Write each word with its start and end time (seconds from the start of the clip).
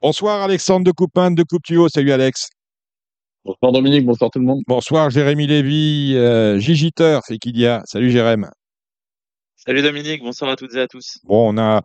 Bonsoir 0.00 0.42
Alexandre 0.42 0.84
de 0.84 0.92
Coupin 0.92 1.32
de 1.32 1.42
Coupe 1.42 1.64
Tuyau. 1.64 1.88
Salut 1.88 2.12
Alex. 2.12 2.50
Bonsoir 3.44 3.72
Dominique, 3.72 4.06
bonsoir 4.06 4.30
tout 4.30 4.38
le 4.38 4.44
monde. 4.44 4.62
Bonsoir 4.68 5.10
Jérémy 5.10 5.48
Lévy, 5.48 6.12
euh, 6.14 6.60
Gigiteur, 6.60 7.22
c'est 7.26 7.38
qu'il 7.38 7.58
y 7.58 7.66
a. 7.66 7.82
Salut 7.84 8.08
Jérémy. 8.12 8.46
Salut 9.56 9.82
Dominique, 9.82 10.22
bonsoir 10.22 10.52
à 10.52 10.56
toutes 10.56 10.72
et 10.76 10.82
à 10.82 10.86
tous. 10.86 11.18
Bon, 11.24 11.52
on 11.52 11.58
a. 11.58 11.82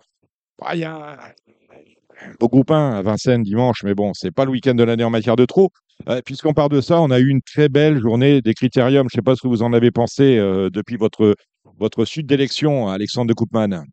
Ah, 0.62 0.76
il 0.76 0.82
y 0.82 0.84
a 0.84 0.94
un 0.94 2.34
beau 2.40 2.50
groupe 2.50 2.70
1 2.70 2.92
à 2.92 3.02
Vincennes 3.02 3.42
dimanche, 3.42 3.82
mais 3.84 3.96
bon, 3.96 4.12
c'est 4.14 4.30
pas 4.30 4.46
le 4.46 4.52
week-end 4.52 4.76
de 4.76 4.84
l'année 4.84 5.04
en 5.04 5.10
matière 5.10 5.36
de 5.36 5.46
trop. 5.46 5.72
Euh, 6.08 6.22
Puisqu'on 6.24 6.54
parle 6.54 6.70
de 6.70 6.82
ça, 6.82 7.02
on 7.02 7.10
a 7.10 7.18
eu 7.18 7.30
une 7.30 7.42
très 7.42 7.68
belle 7.68 8.00
journée 8.00 8.42
des 8.44 8.54
critériums. 8.54 9.08
Je 9.10 9.16
ne 9.18 9.22
sais 9.22 9.24
pas 9.24 9.36
ce 9.36 9.42
que 9.42 9.48
vous 9.48 9.64
en 9.64 9.74
avez 9.74 9.90
pensé 9.90 10.38
euh, 10.38 10.70
depuis 10.70 10.98
votre, 10.98 11.34
votre 11.80 12.06
suite 12.06 12.28
d'élection, 12.28 12.90
Alexandre 12.90 13.30
de 13.30 13.34
Koopman. 13.34 13.86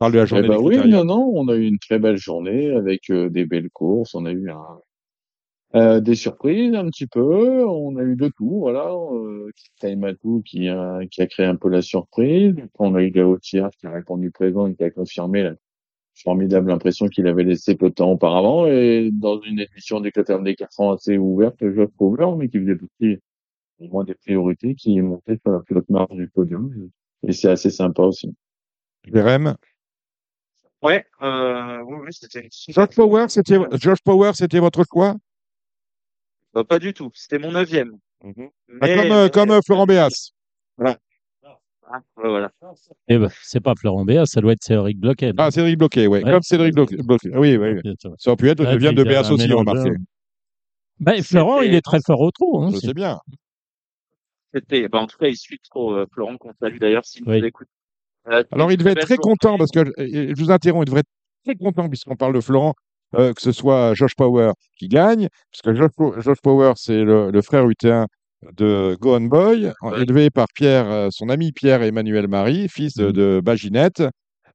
Parle 0.00 0.12
de 0.12 0.18
la 0.18 0.24
Eh 0.24 0.26
journée 0.26 0.48
ben 0.48 0.58
oui, 0.58 0.88
non, 0.88 1.04
non, 1.04 1.30
on 1.34 1.46
a 1.48 1.54
eu 1.54 1.66
une 1.66 1.78
très 1.78 1.98
belle 1.98 2.16
journée 2.16 2.70
avec 2.70 3.10
euh, 3.10 3.28
des 3.28 3.44
belles 3.44 3.68
courses, 3.70 4.14
on 4.14 4.24
a 4.24 4.32
eu 4.32 4.50
un, 4.50 4.80
euh, 5.76 6.00
des 6.00 6.14
surprises 6.14 6.74
un 6.74 6.86
petit 6.86 7.06
peu, 7.06 7.64
on 7.66 7.96
a 7.96 8.02
eu 8.02 8.16
de 8.16 8.28
tout, 8.28 8.60
voilà. 8.60 8.90
Euh, 8.90 9.50
qui 10.44 10.68
a, 10.68 11.00
qui 11.10 11.22
a 11.22 11.26
créé 11.26 11.46
un 11.46 11.56
peu 11.56 11.68
la 11.68 11.82
surprise. 11.82 12.54
Après, 12.56 12.68
on 12.78 12.94
a 12.94 13.02
eu 13.02 13.10
Gauthier 13.10 13.66
qui 13.78 13.86
a 13.86 13.90
répondu 13.92 14.30
présent 14.30 14.66
et 14.66 14.74
qui 14.74 14.84
a 14.84 14.90
confirmé 14.90 15.42
la 15.42 15.54
formidable 16.22 16.72
impression 16.72 17.06
qu'il 17.08 17.26
avait 17.26 17.44
laissée 17.44 17.76
peu 17.76 17.90
de 17.90 17.94
temps 17.94 18.10
auparavant. 18.10 18.66
Et 18.66 19.10
dans 19.12 19.40
une 19.42 19.60
édition 19.60 20.00
des 20.00 20.12
critères 20.12 20.40
des 20.40 20.56
cartons 20.56 20.92
assez 20.92 21.18
ouverte, 21.18 21.56
je 21.60 21.82
trouve, 21.82 22.18
mais 22.38 22.48
qui 22.48 22.58
faisait 22.58 22.76
partie 22.76 23.18
au 23.80 23.88
moins 23.88 24.04
des 24.04 24.14
priorités, 24.14 24.74
qui 24.74 24.96
est 24.98 25.02
monté 25.02 25.38
sur 25.42 25.52
la 25.52 25.60
plus 25.60 25.76
haute 25.76 25.88
marge 25.90 26.16
du 26.16 26.28
podium. 26.28 26.90
Et 27.22 27.32
c'est 27.32 27.50
assez 27.50 27.70
sympa 27.70 28.02
aussi. 28.02 28.34
Jérémy. 29.04 29.50
Ouais, 30.82 31.04
euh, 31.22 31.78
oui, 31.84 31.98
oui, 32.06 32.12
c'était. 32.12 32.48
Josh 32.68 32.94
Power, 32.94 33.26
c'était 33.28 33.58
Josh 33.74 33.98
Power, 34.02 34.32
c'était 34.34 34.60
votre 34.60 34.82
choix? 34.90 35.14
Bah, 36.54 36.64
pas 36.64 36.78
du 36.78 36.94
tout, 36.94 37.10
c'était 37.14 37.38
mon 37.38 37.52
neuvième. 37.52 37.92
Ah, 38.24 38.28
Mais- 38.68 38.96
Comme, 38.96 39.12
euh, 39.12 39.28
comme 39.28 39.50
euh, 39.50 39.60
Florent 39.64 39.86
Béas. 39.86 40.30
Ah, 41.92 41.98
ouais, 42.18 42.28
voilà. 42.28 42.50
Eh 43.08 43.18
ben, 43.18 43.28
c'est 43.42 43.60
pas 43.60 43.74
Florent 43.74 44.04
Béas, 44.04 44.26
ça 44.26 44.40
doit 44.40 44.52
être 44.52 44.62
Cédric 44.62 44.98
Bloquet. 44.98 45.32
Ah, 45.36 45.50
Cédric 45.50 45.76
Bloquet, 45.76 46.06
oui. 46.06 46.22
Ouais. 46.22 46.30
Comme 46.30 46.42
Cédric 46.42 46.74
Bloquet. 46.74 46.96
Bloquet. 47.02 47.36
Oui, 47.36 47.56
oui. 47.56 47.80
Ça 48.18 48.30
aurait 48.30 48.36
pu 48.36 48.48
être, 48.48 48.60
Ah, 48.64 48.72
ça 48.72 48.76
vient 48.76 48.90
puis 48.90 48.96
de 48.96 49.04
Béas 49.04 49.30
aussi, 49.30 49.52
euh, 49.52 49.94
Ben, 51.00 51.22
Florent, 51.22 51.60
il 51.62 51.74
est 51.74 51.80
très 51.82 52.00
fort 52.06 52.20
au 52.20 52.30
trou. 52.30 52.62
Hein, 52.62 52.70
Je 52.72 52.78
sais 52.78 52.94
bien. 52.94 53.18
C'était, 54.54 54.88
bah, 54.88 54.98
en 55.00 55.06
tout 55.06 55.18
cas, 55.18 55.28
il 55.28 55.36
suit 55.36 55.60
trop 55.70 55.94
euh, 55.94 56.06
Florent 56.12 56.36
qu'on 56.36 56.52
salue 56.60 56.78
d'ailleurs 56.78 57.04
s'il 57.04 57.22
Oui. 57.28 57.40
nous 57.40 57.46
écoute. 57.46 57.68
Euh, 58.28 58.42
Alors, 58.52 58.70
il 58.70 58.76
devait 58.76 58.92
être 58.92 59.00
très 59.00 59.16
content 59.16 59.56
parce 59.56 59.70
que, 59.70 59.80
je 59.98 60.34
vous 60.42 60.50
interromps, 60.50 60.82
il 60.84 60.86
devrait 60.86 61.00
être 61.00 61.44
très 61.44 61.54
content 61.56 61.88
puisqu'on 61.88 62.16
parle 62.16 62.34
de 62.34 62.40
Florent, 62.40 62.74
euh, 63.16 63.32
que 63.32 63.40
ce 63.40 63.52
soit 63.52 63.94
Josh 63.94 64.14
Power 64.16 64.52
qui 64.78 64.88
gagne, 64.88 65.28
parce 65.52 65.62
que 65.62 65.74
Josh, 65.74 65.90
Josh 66.22 66.38
Power, 66.42 66.72
c'est 66.76 67.02
le, 67.02 67.30
le 67.30 67.42
frère 67.42 67.68
utéin 67.68 68.06
de 68.56 68.96
Gohan 69.00 69.22
Boy, 69.22 69.72
Ouais. 69.82 70.02
élevé 70.02 70.30
par 70.30 70.46
Pierre, 70.54 70.90
euh, 70.90 71.08
son 71.10 71.28
ami 71.28 71.52
Pierre 71.52 71.82
Emmanuel 71.82 72.28
Marie, 72.28 72.68
fils 72.68 72.94
de, 72.96 73.06
Mhm. 73.06 73.12
de 73.12 73.40
Baginette. 73.42 74.02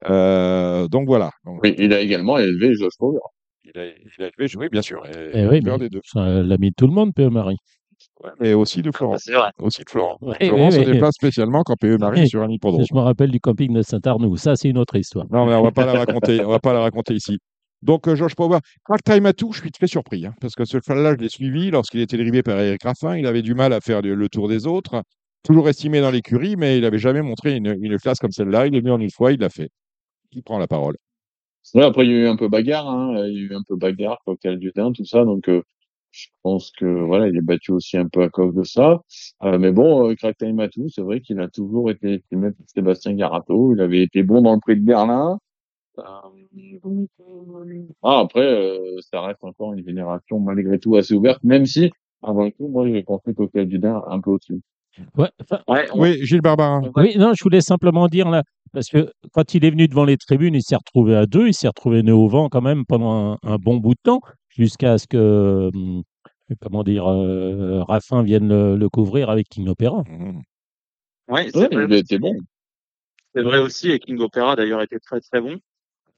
Euh, 0.10 0.88
donc 0.88 1.08
voilà. 1.08 1.32
Donc, 1.46 1.62
Oui, 1.64 1.74
il 1.78 1.94
a 1.94 2.00
également 2.02 2.38
élevé 2.38 2.74
Josh 2.76 2.94
Power. 3.00 3.20
il, 3.64 3.80
a, 3.80 3.86
il 3.88 4.24
a 4.24 4.30
élevé, 4.40 4.56
oui, 4.58 4.70
bien 4.72 4.82
sûr, 4.82 5.04
et, 5.08 5.32
Eh 5.34 5.48
oui, 5.48 5.60
des 5.62 5.90
deux, 5.90 6.00
c'est 6.04 6.20
l'ami 6.44 6.70
de 6.70 6.76
tout 6.78 6.88
le 6.88 6.94
monde, 6.94 7.14
P.E. 7.14 7.30
Marie. 7.30 7.58
Ouais, 8.24 8.32
mais 8.40 8.54
aussi 8.54 8.82
de 8.82 8.92
Florent. 8.92 9.16
Ah, 9.16 9.20
C'est 9.20 9.34
vrai. 9.34 9.52
Aussi 9.60 9.84
de 9.84 9.90
Florent. 9.90 10.18
Oui, 10.22 10.36
Florent 10.42 10.68
oui, 10.68 10.72
se 10.72 10.80
oui. 10.80 10.86
déplace 10.86 11.16
spécialement 11.16 11.64
quand 11.64 11.76
PE 11.76 11.98
Marie 11.98 12.22
est 12.22 12.28
sur 12.28 12.42
un 12.42 12.50
hippodrome. 12.50 12.86
Je 12.90 12.94
me 12.96 13.02
rappelle 13.02 13.30
du 13.30 13.40
camping 13.42 13.74
de 13.74 13.82
Saint-Arnoux. 13.82 14.38
Ça, 14.38 14.56
c'est 14.56 14.70
une 14.70 14.78
autre 14.78 14.96
histoire. 14.96 15.26
Non, 15.32 15.46
mais 15.46 15.54
on 15.56 15.64
va 15.64 15.72
pas 15.72 15.86
la 15.86 15.94
raconter. 16.06 16.44
On 16.44 16.50
va 16.50 16.60
pas 16.60 16.74
la 16.74 16.80
raconter 16.82 17.14
ici. 17.14 17.38
Donc, 17.82 18.08
euh, 18.08 18.16
Georges 18.16 18.36
Power, 18.36 18.60
Crack 18.86 19.04
Time 19.04 19.26
Atou, 19.26 19.52
je 19.52 19.60
suis 19.60 19.72
très 19.72 19.88
surpris, 19.88 20.26
hein, 20.26 20.34
parce 20.40 20.56
que 20.56 20.64
ce 20.66 20.80
cheval-là, 20.80 21.14
je 21.16 21.18
l'ai 21.24 21.30
suivi 21.30 21.70
lorsqu'il 21.72 22.00
était 22.00 22.18
dérivé 22.18 22.42
par 22.42 22.58
Eric 22.60 22.82
Raffin. 22.84 23.18
Il 23.18 23.28
avait 23.28 23.42
du 23.42 23.54
mal 23.54 23.74
à 23.74 23.82
faire 23.82 24.02
le, 24.02 24.16
le 24.16 24.30
tour 24.30 24.48
des 24.48 24.66
autres, 24.66 25.04
toujours 25.44 25.68
estimé 25.70 26.00
dans 26.02 26.10
l'écurie, 26.10 26.56
mais 26.56 26.78
il 26.78 26.82
n'avait 26.82 26.98
jamais 26.98 27.22
montré 27.22 27.56
une, 27.58 27.76
une 27.80 27.98
classe 28.00 28.18
comme 28.20 28.32
celle-là. 28.32 28.66
Il 28.68 28.76
est 28.76 28.80
venu 28.80 28.92
en 28.92 29.00
une 29.00 29.12
fois, 29.12 29.34
il 29.34 29.40
l'a 29.40 29.50
fait. 29.50 29.70
Qui 30.32 30.42
prend 30.42 30.58
la 30.60 30.68
parole 30.68 30.96
Ouais, 31.74 31.84
après, 31.84 32.06
il 32.06 32.12
y 32.12 32.16
a 32.16 32.18
eu 32.20 32.28
un 32.28 32.38
peu 32.38 32.48
bagarre, 32.48 32.88
hein. 32.90 33.14
Il 33.28 33.34
y 33.34 33.38
a 33.38 33.42
eu 33.42 33.56
un 33.56 33.62
peu 33.68 33.76
bagarre, 33.76 34.20
cocktail 34.26 34.58
du 34.58 34.72
Dain, 34.76 34.92
tout 34.94 35.06
ça. 35.06 35.26
Donc, 35.26 35.50
euh, 35.50 35.62
je 36.16 36.28
pense 36.44 36.72
que, 36.72 36.86
voilà, 36.86 37.28
il 37.28 37.36
est 37.36 37.42
battu 37.42 37.72
aussi 37.74 37.98
un 37.98 38.08
peu 38.08 38.24
à 38.24 38.30
cause 38.30 38.54
de 38.56 38.64
ça. 38.64 39.02
Euh, 39.44 39.58
mais 39.60 39.72
bon, 39.72 40.10
euh, 40.10 40.16
Crack 40.16 40.38
Time 40.38 40.56
Matou, 40.56 40.88
c'est 40.88 41.02
vrai 41.02 41.20
qu'il 41.20 41.40
a 41.42 41.50
toujours 41.50 41.92
été 41.92 42.14
estimé 42.16 42.52
par 42.52 42.66
Sébastien 42.68 43.14
Garato. 43.16 43.74
Il 43.76 43.82
avait 43.82 44.02
été 44.02 44.24
bon 44.24 44.42
dans 44.42 44.54
le 44.54 44.60
prix 44.62 44.78
de 44.78 44.86
Berlin. 44.86 45.38
Euh, 45.98 46.04
ah, 48.04 48.20
après, 48.20 48.42
euh, 48.42 48.98
ça 49.12 49.22
reste 49.22 49.44
encore 49.44 49.74
une 49.74 49.86
génération 49.86 50.40
malgré 50.40 50.80
tout 50.80 50.96
assez 50.96 51.14
ouverte, 51.14 51.44
même 51.44 51.66
si, 51.66 51.92
avant 52.24 52.50
tout, 52.50 52.68
moi, 52.68 52.88
j'ai 52.88 53.04
pensé 53.04 53.34
cocktail 53.34 53.68
du 53.68 53.80
Dain 53.80 54.02
un 54.08 54.20
peu 54.20 54.32
au-dessus. 54.32 54.62
Ouais, 55.18 55.30
Ouais, 55.68 55.88
on- 55.94 56.02
Oui, 56.02 56.26
Gilles 56.26 56.42
Barbarin. 56.42 56.90
oui, 56.96 57.18
non, 57.18 57.34
je 57.34 57.44
voulais 57.44 57.60
simplement 57.62 58.08
dire 58.08 58.30
là, 58.30 58.44
parce 58.72 58.88
que 58.88 59.12
quand 59.34 59.54
il 59.54 59.66
est 59.66 59.70
venu 59.70 59.88
devant 59.90 60.06
les 60.06 60.16
tribunes, 60.18 60.56
il 60.56 60.62
s'est 60.64 60.78
retrouvé 60.78 61.16
à 61.16 61.26
deux, 61.26 61.48
il 61.48 61.54
s'est 61.54 61.68
retrouvé 61.68 62.02
nez 62.04 62.14
au 62.14 62.28
vent 62.30 62.48
quand 62.48 62.62
même 62.62 62.86
pendant 62.86 63.34
un, 63.34 63.38
un 63.44 63.58
bon 63.58 63.76
bout 63.78 63.94
de 63.94 64.00
temps, 64.04 64.22
jusqu'à 64.56 64.98
ce 64.98 65.08
que, 65.08 65.70
hum, 65.74 66.04
comment 66.62 66.84
dire, 66.84 67.08
euh, 67.08 67.84
Raffin 67.84 68.24
vienne 68.24 68.48
le, 68.48 68.76
le 68.78 68.90
couvrir 68.90 69.30
avec 69.30 69.50
King 69.50 69.68
Opera. 69.68 70.04
Mhm. 70.08 70.42
ouais, 71.30 71.50
c'est 71.52 71.58
Ouais, 71.58 71.68
vrai. 71.86 72.04
bon. 72.20 72.36
C'est 73.34 73.42
vrai 73.42 73.60
aussi, 73.60 73.92
et 73.92 74.00
King 74.00 74.20
Opera 74.20 74.56
d'ailleurs 74.56 74.82
était 74.82 75.00
très 75.00 75.20
très 75.20 75.42
bon. 75.42 75.58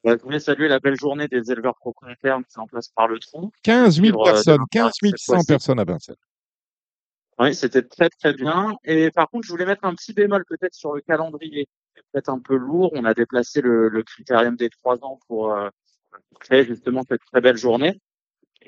Euh, 0.06 0.16
Je 0.18 0.24
voulais 0.24 0.40
saluer 0.40 0.68
la 0.68 0.80
belle 0.80 0.96
journée 0.96 1.28
des 1.28 1.52
éleveurs 1.52 1.75
propriétaires 1.75 2.38
mis 2.38 2.46
en 2.58 2.68
place 2.68 2.90
par 2.90 3.08
le 3.08 3.18
Trou. 3.20 3.52
15 3.64 3.96
000 3.96 4.06
Suivre, 4.06 4.22
euh, 4.28 4.31
personnes, 4.31 4.56
demain, 4.58 4.66
15 4.72 4.92
cette 5.02 5.18
100 5.18 5.34
fois-ci. 5.34 5.48
personnes 5.48 5.80
à 5.80 5.84
Vincennes. 5.84 6.16
Oui, 7.40 7.54
c'était 7.54 7.84
très 7.84 8.09
très 8.09 8.34
bien. 8.34 8.75
Et 8.84 9.12
par 9.12 9.30
contre, 9.30 9.46
je 9.46 9.52
voulais 9.52 9.66
mettre 9.66 9.86
un 9.86 9.94
petit 9.94 10.14
bémol 10.14 10.44
peut-être 10.48 10.74
sur 10.74 10.94
le 10.94 11.02
calendrier. 11.02 11.68
C'est 11.96 12.04
peut-être 12.12 12.30
un 12.30 12.40
peu 12.40 12.56
lourd. 12.56 12.92
On 12.96 13.06
a 13.06 13.14
déplacé 13.14 13.62
le, 13.62 13.90
le 13.90 14.04
critérium 14.04 14.56
des 14.56 14.69
trois 14.69 15.04
ans 15.04 15.19
pour 15.28 15.52
euh, 15.52 15.69
créer 16.40 16.64
justement 16.66 17.04
cette 17.08 17.22
très 17.31 17.42
belle 17.42 17.58
journée. 17.58 18.00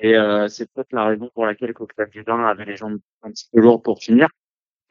Et 0.02 0.16
euh, 0.16 0.48
c'est 0.48 0.70
peut-être 0.72 0.92
la 0.92 1.04
raison 1.04 1.30
pour 1.34 1.44
laquelle 1.44 1.74
Coquelin 1.74 2.06
Gudin 2.06 2.42
avait 2.44 2.64
les 2.64 2.76
jambes 2.76 3.00
un 3.22 3.30
petit 3.30 3.46
peu 3.52 3.60
lourdes 3.60 3.82
pour 3.82 3.98
finir. 3.98 4.28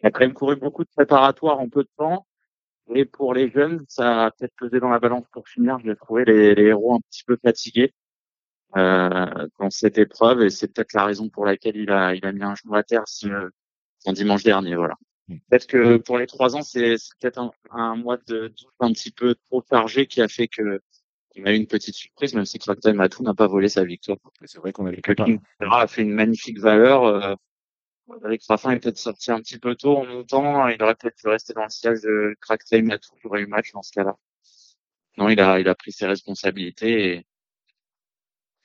Il 0.01 0.07
a 0.07 0.11
quand 0.11 0.21
même 0.21 0.33
couru 0.33 0.55
beaucoup 0.55 0.83
de 0.83 0.89
préparatoires 0.95 1.59
en 1.59 1.67
peu 1.67 1.83
de 1.83 1.89
temps. 1.97 2.27
Et 2.93 3.05
pour 3.05 3.33
les 3.33 3.49
jeunes, 3.49 3.83
ça 3.87 4.25
a 4.25 4.31
peut-être 4.31 4.53
pesé 4.55 4.79
dans 4.79 4.89
la 4.89 4.99
balance 4.99 5.25
pour 5.31 5.47
finir. 5.47 5.79
J'ai 5.83 5.95
trouvé 5.95 6.25
les, 6.25 6.53
les 6.53 6.63
héros 6.63 6.95
un 6.95 6.99
petit 7.09 7.23
peu 7.23 7.37
fatigués 7.41 7.91
euh, 8.77 9.47
dans 9.59 9.69
cette 9.71 9.97
épreuve. 9.97 10.43
Et 10.43 10.49
c'est 10.51 10.71
peut-être 10.71 10.93
la 10.93 11.05
raison 11.05 11.27
pour 11.27 11.45
laquelle 11.45 11.75
il 11.75 11.91
a, 11.91 12.13
il 12.13 12.23
a 12.25 12.31
mis 12.31 12.43
un 12.43 12.53
genou 12.55 12.75
à 12.75 12.83
terre 12.83 13.03
ce, 13.07 13.49
son 13.97 14.13
dimanche 14.13 14.43
dernier. 14.43 14.75
Voilà. 14.75 14.95
Mm. 15.27 15.37
Peut-être 15.49 15.67
que 15.67 15.97
pour 15.97 16.19
les 16.19 16.27
trois 16.27 16.55
ans, 16.55 16.61
c'est 16.61 16.95
peut-être 17.19 17.39
un, 17.39 17.51
un 17.71 17.95
mois 17.95 18.17
de 18.27 18.53
un 18.79 18.91
petit 18.91 19.11
peu 19.11 19.35
trop 19.49 19.63
chargé 19.67 20.05
qui 20.05 20.21
a 20.21 20.27
fait 20.27 20.47
que 20.47 20.81
on 21.37 21.45
a 21.45 21.51
eu 21.51 21.55
une 21.55 21.67
petite 21.67 21.95
surprise, 21.95 22.33
même 22.33 22.45
si 22.45 22.59
Crackdown 22.59 22.95
Matou 22.95 23.23
n'a 23.23 23.33
pas 23.33 23.47
volé 23.47 23.69
sa 23.69 23.83
victoire. 23.83 24.17
C'est 24.45 24.59
vrai 24.59 24.71
qu'on 24.71 24.85
avait 24.85 25.01
Que 25.01 25.13
King 25.13 25.39
a 25.59 25.87
fait 25.87 26.01
une 26.01 26.13
magnifique 26.13 26.59
valeur. 26.59 27.05
Euh, 27.05 27.35
avec 28.23 28.41
Raffin 28.47 28.71
est 28.71 28.79
peut-être 28.79 28.97
sorti 28.97 29.31
un 29.31 29.39
petit 29.39 29.59
peu 29.59 29.75
tôt 29.75 29.97
en 29.97 30.05
montant. 30.05 30.67
Il 30.67 30.81
aurait 30.81 30.95
peut-être 30.95 31.17
dû 31.17 31.27
rester 31.27 31.53
dans 31.53 31.63
le 31.63 31.69
siège 31.69 32.01
de 32.01 32.35
Crackdown 32.41 32.85
Matou. 32.85 33.11
Il 33.23 33.27
aurait 33.27 33.41
eu 33.41 33.47
match 33.47 33.71
dans 33.73 33.83
ce 33.83 33.91
cas-là. 33.91 34.15
Non, 35.17 35.29
il 35.29 35.39
a, 35.39 35.59
il 35.59 35.67
a 35.67 35.75
pris 35.75 35.91
ses 35.91 36.07
responsabilités 36.07 37.13
et, 37.13 37.25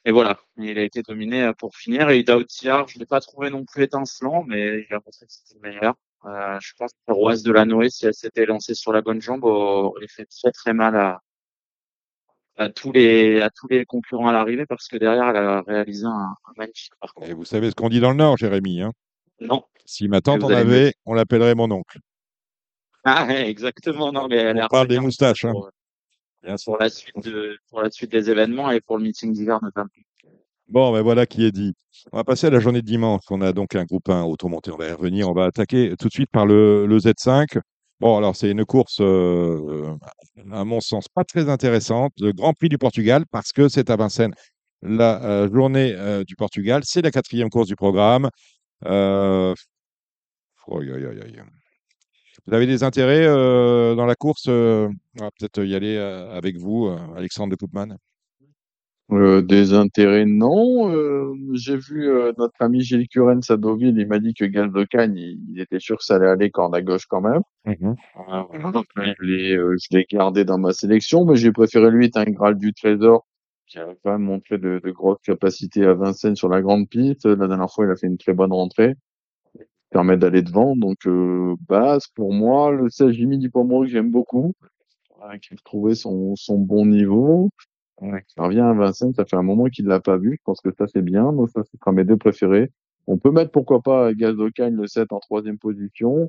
et 0.06 0.12
voilà. 0.12 0.38
Il 0.56 0.78
a 0.78 0.82
été 0.82 1.02
dominé 1.02 1.42
euh, 1.42 1.52
pour 1.52 1.76
finir. 1.76 2.10
Et 2.10 2.22
Dautiar, 2.22 2.88
je 2.88 2.98
l'ai 2.98 3.06
pas 3.06 3.20
trouvé 3.20 3.50
non 3.50 3.64
plus 3.64 3.84
étincelant, 3.84 4.44
mais 4.44 4.86
il 4.88 4.94
a 4.94 5.00
montré 5.04 5.26
que 5.26 5.32
c'était 5.32 5.54
le 5.54 5.68
meilleur. 5.68 5.94
Euh, 6.26 6.58
je 6.60 6.72
pense 6.78 6.92
que 6.92 7.12
Roise 7.12 7.42
de 7.42 7.52
la 7.52 7.66
Noé, 7.66 7.90
si 7.90 8.06
elle 8.06 8.14
s'était 8.14 8.46
lancée 8.46 8.74
sur 8.74 8.92
la 8.92 9.02
bonne 9.02 9.20
jambe, 9.20 9.44
aurait 9.44 10.08
fait 10.08 10.26
très 10.26 10.52
très 10.52 10.72
mal 10.72 10.96
à, 10.96 11.20
à 12.56 12.68
tous 12.68 12.92
les 12.92 13.40
à 13.40 13.50
tous 13.50 13.66
les 13.68 13.84
concurrents 13.84 14.28
à 14.28 14.32
l'arrivée 14.32 14.66
parce 14.66 14.88
que 14.88 14.96
derrière 14.96 15.28
elle 15.30 15.36
a 15.36 15.62
réalisé 15.62 16.06
un, 16.06 16.10
un 16.10 16.52
magnifique 16.56 16.92
parcours. 17.00 17.24
Et 17.26 17.32
vous 17.32 17.44
savez 17.44 17.70
ce 17.70 17.74
qu'on 17.74 17.88
dit 17.88 18.00
dans 18.00 18.10
le 18.10 18.16
Nord, 18.16 18.36
Jérémy. 18.36 18.82
Hein? 18.82 18.92
Non. 19.40 19.64
si 19.84 20.08
ma 20.08 20.20
tante 20.20 20.44
en 20.44 20.48
avait, 20.48 20.94
on 21.04 21.14
l'appellerait 21.14 21.54
mon 21.54 21.70
oncle. 21.70 21.98
Ah 23.04 23.26
ouais, 23.26 23.48
exactement. 23.48 24.12
Non, 24.12 24.28
mais 24.28 24.36
elle 24.36 24.62
On 24.62 24.68
parle 24.68 24.88
des 24.88 24.98
moustaches. 24.98 25.44
Hein. 25.44 25.52
pour, 25.52 25.70
Bien 26.42 26.56
sûr. 26.56 26.72
pour 26.72 26.80
la 26.80 26.88
suite 26.88 27.24
de 27.24 27.58
pour 27.68 27.82
la 27.82 27.90
suite 27.90 28.10
des 28.10 28.30
événements 28.30 28.70
et 28.70 28.80
pour 28.80 28.96
le 28.98 29.04
meeting 29.04 29.32
d'hiver 29.32 29.58
notamment. 29.62 29.90
Bon, 30.68 30.92
ben 30.92 31.02
voilà 31.02 31.26
qui 31.26 31.44
est 31.44 31.52
dit. 31.52 31.74
On 32.12 32.16
va 32.16 32.24
passer 32.24 32.46
à 32.46 32.50
la 32.50 32.58
journée 32.58 32.80
de 32.80 32.86
dimanche. 32.86 33.22
On 33.30 33.42
a 33.42 33.52
donc 33.52 33.74
un 33.74 33.84
groupe 33.84 34.08
1 34.08 34.22
automonté. 34.24 34.70
On 34.70 34.76
va 34.76 34.88
y 34.88 34.92
revenir. 34.92 35.28
On 35.28 35.34
va 35.34 35.44
attaquer 35.44 35.94
tout 35.98 36.08
de 36.08 36.12
suite 36.12 36.30
par 36.30 36.46
le, 36.46 36.86
le 36.86 36.98
Z5. 36.98 37.58
Bon, 38.00 38.16
alors 38.18 38.34
c'est 38.36 38.50
une 38.50 38.64
course, 38.64 38.98
euh, 39.00 39.96
à 40.50 40.64
mon 40.64 40.80
sens, 40.80 41.08
pas 41.08 41.24
très 41.24 41.48
intéressante. 41.48 42.12
Le 42.18 42.32
Grand 42.32 42.52
Prix 42.52 42.68
du 42.68 42.78
Portugal, 42.78 43.24
parce 43.30 43.52
que 43.52 43.68
c'est 43.68 43.88
à 43.88 43.96
Vincennes. 43.96 44.34
La 44.82 45.22
euh, 45.24 45.48
journée 45.52 45.94
euh, 45.94 46.24
du 46.24 46.36
Portugal, 46.36 46.82
c'est 46.84 47.02
la 47.02 47.10
quatrième 47.10 47.50
course 47.50 47.68
du 47.68 47.76
programme. 47.76 48.28
Vous 48.82 49.54
avez 52.52 52.66
des 52.66 52.82
intérêts 52.82 53.26
dans 53.26 54.06
la 54.06 54.14
course 54.16 54.48
va 54.48 55.30
peut-être 55.38 55.64
y 55.64 55.74
aller 55.74 55.96
avec 55.96 56.56
vous, 56.58 56.88
Alexandre 57.16 57.52
de 57.52 57.56
Koopman? 57.56 57.96
Euh, 59.12 59.42
des 59.42 59.74
intérêts, 59.74 60.24
non. 60.24 60.90
Euh, 60.90 61.34
j'ai 61.52 61.76
vu 61.76 62.08
euh, 62.08 62.32
notre 62.38 62.54
ami 62.60 62.80
Gilles 62.80 63.06
Curens 63.08 63.50
à 63.50 63.56
Deauville, 63.56 63.98
il 63.98 64.06
m'a 64.06 64.18
dit 64.18 64.32
que 64.32 64.46
Galdocagne, 64.46 65.16
il, 65.16 65.38
il 65.50 65.60
était 65.60 65.78
sûr 65.78 65.98
que 65.98 66.04
ça 66.04 66.16
allait 66.16 66.28
aller 66.28 66.50
corde 66.50 66.74
à 66.74 66.80
gauche 66.80 67.06
quand 67.06 67.20
même. 67.20 67.42
Mhm. 67.66 67.94
Voilà, 68.26 68.72
donc, 68.72 68.86
je 68.96 69.22
l'ai 69.22 69.52
euh, 69.56 69.76
je 69.78 69.96
l'ai 69.96 70.06
gardé 70.10 70.44
dans 70.44 70.58
ma 70.58 70.72
sélection, 70.72 71.26
mais 71.26 71.36
j'ai 71.36 71.52
préféré 71.52 71.90
lui, 71.90 72.10
un 72.14 72.24
Graal 72.24 72.56
du 72.56 72.72
Trésor, 72.72 73.26
qui 73.66 73.78
a 73.78 73.86
quand 74.02 74.12
même 74.12 74.22
montré 74.22 74.56
de, 74.56 74.80
de 74.82 74.90
grosses 74.90 75.20
capacités 75.22 75.84
à 75.84 75.92
Vincennes 75.92 76.36
sur 76.36 76.48
la 76.48 76.62
grande 76.62 76.88
piste. 76.88 77.26
La 77.26 77.46
dernière 77.46 77.70
fois, 77.70 77.84
il 77.84 77.90
a 77.90 77.96
fait 77.96 78.06
une 78.06 78.18
très 78.18 78.32
bonne 78.32 78.52
rentrée. 78.52 78.94
Permet 79.90 80.16
d'aller 80.16 80.42
devant. 80.42 80.76
Donc, 80.76 81.06
euh, 81.06 81.54
base, 81.68 82.06
pour 82.14 82.32
moi, 82.32 82.72
le 82.72 82.88
16 82.88 83.12
Jimmy 83.12 83.38
Dupomoro 83.38 83.82
que 83.82 83.90
j'aime 83.90 84.10
beaucoup, 84.10 84.54
qui 85.42 85.54
a 85.54 85.56
trouvé 85.64 85.94
son, 85.94 86.34
son 86.36 86.58
bon 86.58 86.86
niveau. 86.86 87.50
Ouais, 88.00 88.24
ça 88.26 88.42
revient 88.42 88.60
à 88.60 88.72
Vincennes, 88.72 89.14
ça 89.14 89.24
fait 89.24 89.36
un 89.36 89.42
moment 89.42 89.66
qu'il 89.66 89.86
l'a 89.86 90.00
pas 90.00 90.16
vu. 90.16 90.32
Je 90.32 90.42
pense 90.44 90.60
que 90.60 90.70
ça, 90.76 90.86
c'est 90.86 91.02
bien. 91.02 91.32
Donc, 91.32 91.50
ça, 91.50 91.62
c'est 91.64 91.92
mes 91.92 92.04
deux 92.04 92.16
préférés. 92.16 92.70
On 93.06 93.18
peut 93.18 93.30
mettre, 93.30 93.50
pourquoi 93.50 93.82
pas, 93.82 94.12
Gazocagne, 94.14 94.74
le 94.74 94.86
7 94.86 95.12
en 95.12 95.20
troisième 95.20 95.58
position. 95.58 96.28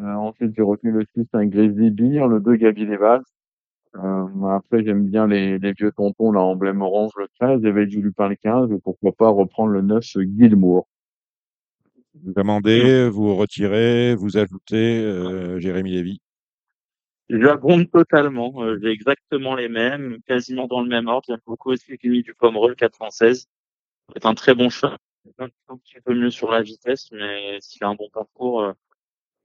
Euh, 0.00 0.14
ensuite, 0.14 0.54
j'ai 0.56 0.62
retenu 0.62 0.90
le 0.90 1.04
6, 1.14 1.26
un 1.34 1.46
Grizzly 1.46 1.90
Beer, 1.90 2.26
le 2.28 2.40
2, 2.40 2.56
Gabi 2.56 2.86
Leval. 2.86 3.22
Euh, 3.96 4.46
après, 4.46 4.82
j'aime 4.84 5.04
bien 5.04 5.26
les, 5.26 5.58
les 5.58 5.72
vieux 5.72 5.92
tontons, 5.92 6.32
là, 6.32 6.40
emblème 6.40 6.80
orange, 6.80 7.10
le 7.18 7.26
13, 7.40 7.60
j'avais 7.62 7.86
du 7.86 8.00
Lupin 8.00 8.28
le 8.28 8.36
15, 8.36 8.72
et 8.72 8.78
pourquoi 8.78 9.12
pas 9.12 9.28
reprendre 9.28 9.70
le 9.70 9.82
9, 9.82 10.02
ce 10.02 10.20
Gilmour. 10.20 10.88
Vous 12.14 12.32
amendez, 12.36 13.08
vous 13.10 13.36
retirez, 13.36 14.14
vous 14.14 14.38
ajoutez, 14.38 14.98
euh, 15.04 15.58
Jérémy 15.58 15.90
Lévy. 15.90 16.20
J'abonde 17.32 17.90
totalement. 17.90 18.52
Euh, 18.62 18.78
j'ai 18.82 18.90
exactement 18.90 19.54
les 19.54 19.68
mêmes, 19.70 20.18
quasiment 20.26 20.66
dans 20.66 20.82
le 20.82 20.88
même 20.88 21.08
ordre. 21.08 21.24
J'aime 21.28 21.40
beaucoup 21.46 21.70
aussi 21.70 21.96
Jimmy 22.02 22.22
du 22.22 22.34
Pomerol 22.34 22.76
416. 22.76 23.46
C'est 24.14 24.26
un 24.26 24.34
très 24.34 24.54
bon 24.54 24.68
chat. 24.70 24.98
Un 25.38 25.48
petit 25.78 26.00
peu 26.04 26.14
mieux 26.14 26.30
sur 26.30 26.50
la 26.50 26.62
vitesse, 26.62 27.10
mais 27.12 27.58
s'il 27.60 27.84
a 27.84 27.88
un 27.88 27.94
bon 27.94 28.10
parcours, 28.12 28.62
euh, 28.62 28.72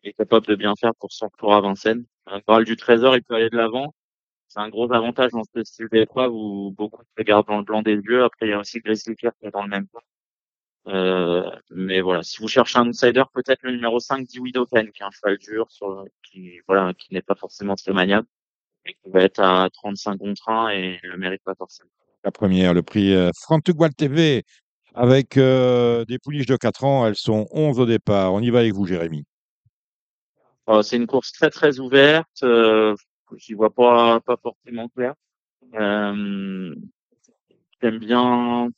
il 0.03 0.09
est 0.09 0.13
capable 0.13 0.47
de 0.47 0.55
bien 0.55 0.75
faire 0.75 0.95
pour 0.95 1.13
son 1.13 1.27
retour 1.27 1.53
à 1.53 1.61
Vincennes. 1.61 2.05
Un 2.25 2.39
Graal 2.39 2.65
du 2.65 2.75
Trésor, 2.75 3.15
il 3.15 3.23
peut 3.23 3.35
aller 3.35 3.49
de 3.49 3.57
l'avant. 3.57 3.93
C'est 4.49 4.59
un 4.59 4.69
gros 4.69 4.91
avantage 4.93 5.31
dans 5.31 5.43
ce 5.43 5.63
style 5.63 5.87
d'épreuve 5.91 6.33
où 6.33 6.71
beaucoup 6.77 7.03
se 7.03 7.09
regardent 7.17 7.47
dans 7.47 7.59
le 7.59 7.63
blanc 7.63 7.81
des 7.83 7.95
yeux. 7.95 8.23
Après, 8.23 8.47
il 8.47 8.49
y 8.51 8.53
a 8.53 8.59
aussi 8.59 8.79
Grizzly 8.81 9.15
qui 9.15 9.27
est 9.27 9.51
dans 9.51 9.63
le 9.63 9.69
même 9.69 9.87
temps. 9.87 10.01
Euh, 10.87 11.49
mais 11.69 12.01
voilà, 12.01 12.23
si 12.23 12.41
vous 12.41 12.47
cherchez 12.47 12.79
un 12.79 12.87
outsider, 12.87 13.23
peut-être 13.33 13.61
le 13.63 13.71
numéro 13.71 13.99
5, 13.99 14.27
Dewey 14.33 14.51
Dokken, 14.51 14.91
qui 14.91 15.03
est 15.03 15.05
un 15.05 15.11
cheval 15.11 15.37
dur, 15.37 15.69
sur, 15.69 16.05
qui, 16.23 16.59
voilà, 16.67 16.93
qui 16.93 17.13
n'est 17.13 17.21
pas 17.21 17.35
forcément 17.35 17.75
très 17.75 17.93
maniable, 17.93 18.27
et 18.85 18.93
qui 18.93 19.09
va 19.09 19.21
être 19.21 19.39
à 19.39 19.69
35 19.71 20.17
contre 20.17 20.49
1 20.49 20.69
et 20.69 20.99
le 21.03 21.17
mérite 21.17 21.43
pas 21.43 21.55
forcément. 21.55 21.89
La 22.23 22.31
première, 22.31 22.73
le 22.73 22.83
prix 22.83 23.13
euh, 23.13 23.31
Frantugual 23.35 23.93
TV, 23.93 24.43
avec 24.97 25.37
euh, 25.37 26.05
des 26.05 26.19
pouliches 26.19 26.47
de 26.47 26.57
4 26.57 26.83
ans. 26.83 27.07
Elles 27.07 27.15
sont 27.15 27.47
11 27.51 27.79
au 27.79 27.85
départ. 27.85 28.33
On 28.33 28.41
y 28.41 28.49
va 28.49 28.59
avec 28.59 28.73
vous, 28.73 28.85
Jérémy. 28.85 29.25
Euh, 30.69 30.81
c'est 30.81 30.97
une 30.97 31.07
course 31.07 31.31
très 31.31 31.49
très 31.49 31.79
ouverte. 31.79 32.43
Euh, 32.43 32.95
J'y 33.35 33.53
vois 33.53 33.69
pas 33.69 34.19
pas 34.21 34.37
forcément 34.37 34.87
clair. 34.89 35.13
Euh, 35.75 36.73
J'aime 37.81 37.99
bien 37.99 38.69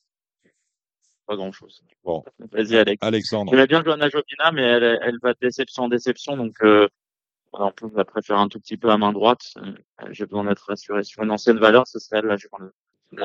pas 1.30 1.36
grand 1.36 1.52
chose. 1.52 1.84
Bon. 2.04 2.24
Vas-y 2.52 2.76
Alex. 2.76 2.98
Alexandre. 3.02 3.52
J'aimais 3.52 3.68
bien 3.68 3.84
Johanna 3.84 4.10
Jobina, 4.10 4.52
mais 4.52 4.64
elle, 4.64 5.00
elle 5.04 5.20
va 5.22 5.34
de 5.34 5.38
déception 5.40 5.84
en 5.84 5.88
déception, 5.88 6.36
donc 6.36 6.56
euh, 6.64 6.88
en 7.54 7.72
plus, 7.72 7.88
je 7.92 7.96
la 7.98 8.06
préfère 8.06 8.40
un 8.40 8.48
tout 8.48 8.60
petit 8.60 8.78
peu 8.78 8.90
à 8.90 8.98
main 8.98 9.12
droite. 9.12 9.54
Euh, 9.58 9.74
J'ai 10.10 10.26
besoin 10.26 10.46
d'être 10.46 10.66
rassuré 10.68 11.04
sur 11.04 11.24
une 11.24 11.30
ancienne 11.30 11.60
valeur, 11.60 11.88
ce 11.88 12.00
serait 12.00 12.20
elle 12.20 12.26
là. 12.26 12.38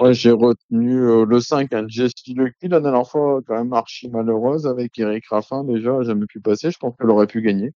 Ouais, 0.00 0.14
j'ai 0.14 0.30
retenu 0.30 1.00
euh, 1.02 1.24
le 1.24 1.40
5, 1.40 1.72
un 1.72 1.88
Jessie 1.88 2.34
Lucky, 2.34 2.68
la 2.68 2.80
dernière 2.80 3.06
fois, 3.06 3.40
quand 3.46 3.56
même 3.56 3.72
archi 3.72 4.08
malheureuse 4.08 4.66
avec 4.66 4.98
Eric 4.98 5.26
Raffin 5.28 5.64
déjà, 5.64 6.02
jamais 6.02 6.26
pu 6.26 6.40
passer. 6.40 6.70
Je 6.70 6.78
pense 6.78 6.94
qu'elle 6.98 7.10
aurait 7.10 7.26
pu 7.26 7.40
gagner. 7.40 7.72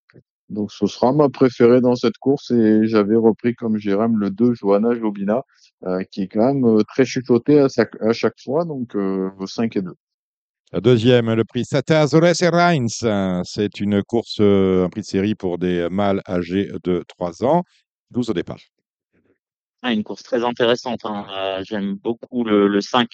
Donc 0.49 0.71
ce 0.71 0.87
sera 0.87 1.13
ma 1.13 1.29
préférée 1.29 1.81
dans 1.81 1.95
cette 1.95 2.17
course 2.17 2.49
et 2.51 2.87
j'avais 2.87 3.15
repris 3.15 3.53
comme 3.53 3.77
Jérém 3.77 4.17
le 4.17 4.31
2 4.31 4.55
Johanna 4.55 4.95
Jobina 4.95 5.43
euh, 5.85 6.03
qui 6.11 6.23
est 6.23 6.27
quand 6.27 6.53
même 6.53 6.65
euh, 6.65 6.83
très 6.83 7.05
chuchoté 7.05 7.59
à, 7.59 7.67
à, 8.01 8.13
chaque 8.13 8.39
fois 8.43 8.65
donc 8.65 8.95
euh, 8.95 9.29
5 9.45 9.75
et 9.77 9.81
2. 9.81 9.93
La 10.71 10.81
deuxième, 10.81 11.33
le 11.33 11.43
prix 11.43 11.65
Sata 11.65 12.01
Azores 12.01 12.51
Reims. 12.51 13.03
C'est 13.43 13.79
une 13.79 14.03
course, 14.03 14.37
euh, 14.39 14.85
un 14.85 14.89
prix 14.89 15.01
de 15.01 15.05
série 15.05 15.33
pour 15.33 15.57
des 15.57 15.87
mâles 15.89 16.21
âgés 16.27 16.69
de 16.83 17.03
3 17.07 17.43
ans. 17.43 17.63
12 18.11 18.29
au 18.29 18.33
départ. 18.33 18.59
Ah, 19.81 19.91
une 19.93 20.03
course 20.03 20.21
très 20.21 20.43
intéressante. 20.43 21.05
Hein. 21.05 21.25
Euh, 21.31 21.63
J'aime 21.65 21.95
beaucoup 21.95 22.43
le, 22.43 22.67
le 22.67 22.81
5 22.81 23.09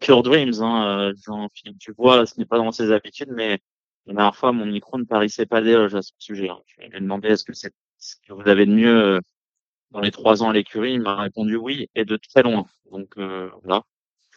Pure 0.00 0.24
Dreams. 0.24 0.60
Hein. 0.60 1.12
Euh, 1.14 1.48
tu 1.78 1.92
vois, 1.96 2.26
ce 2.26 2.36
n'est 2.38 2.44
pas 2.44 2.58
dans 2.58 2.72
ses 2.72 2.90
habitudes, 2.90 3.30
mais 3.30 3.60
la 4.06 4.14
dernière 4.14 4.34
fois, 4.34 4.50
mon 4.50 4.66
micro 4.66 4.98
ne 4.98 5.04
parissait 5.04 5.46
pas 5.46 5.60
d'éloge 5.60 5.94
à 5.94 6.02
ce 6.02 6.10
sujet. 6.18 6.48
Hein. 6.48 6.58
Je 6.66 6.80
lui 6.80 6.96
ai 6.96 7.00
demandé 7.00 7.28
est-ce 7.28 7.44
que 7.44 7.52
c'est 7.52 7.72
ce 7.98 8.16
que 8.26 8.32
vous 8.32 8.48
avez 8.48 8.66
de 8.66 8.72
mieux 8.72 9.20
dans 9.92 10.00
les 10.00 10.10
trois 10.10 10.42
ans 10.42 10.50
à 10.50 10.52
l'écurie? 10.52 10.94
Il 10.94 11.02
m'a 11.02 11.14
répondu 11.14 11.54
oui 11.54 11.88
et 11.94 12.04
de 12.04 12.16
très 12.16 12.42
loin. 12.42 12.66
Donc 12.90 13.14
voilà, 13.16 13.84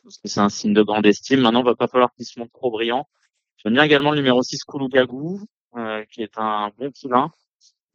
pense 0.03 0.17
que 0.17 0.27
c'est 0.27 0.39
un 0.39 0.49
signe 0.49 0.73
de 0.73 0.83
grande 0.83 1.05
estime. 1.05 1.41
Maintenant, 1.41 1.61
il 1.61 1.65
va 1.65 1.75
pas 1.75 1.87
falloir 1.87 2.13
qu'il 2.13 2.25
se 2.25 2.39
montre 2.39 2.51
trop 2.51 2.71
brillant. 2.71 3.07
J'aime 3.57 3.73
bien 3.73 3.83
également 3.83 4.11
le 4.11 4.17
numéro 4.17 4.43
6 4.43 4.63
Koulougagou, 4.63 5.41
euh, 5.77 6.03
qui 6.11 6.21
est 6.21 6.37
un 6.37 6.71
bon 6.77 6.91
poulain. 6.91 7.31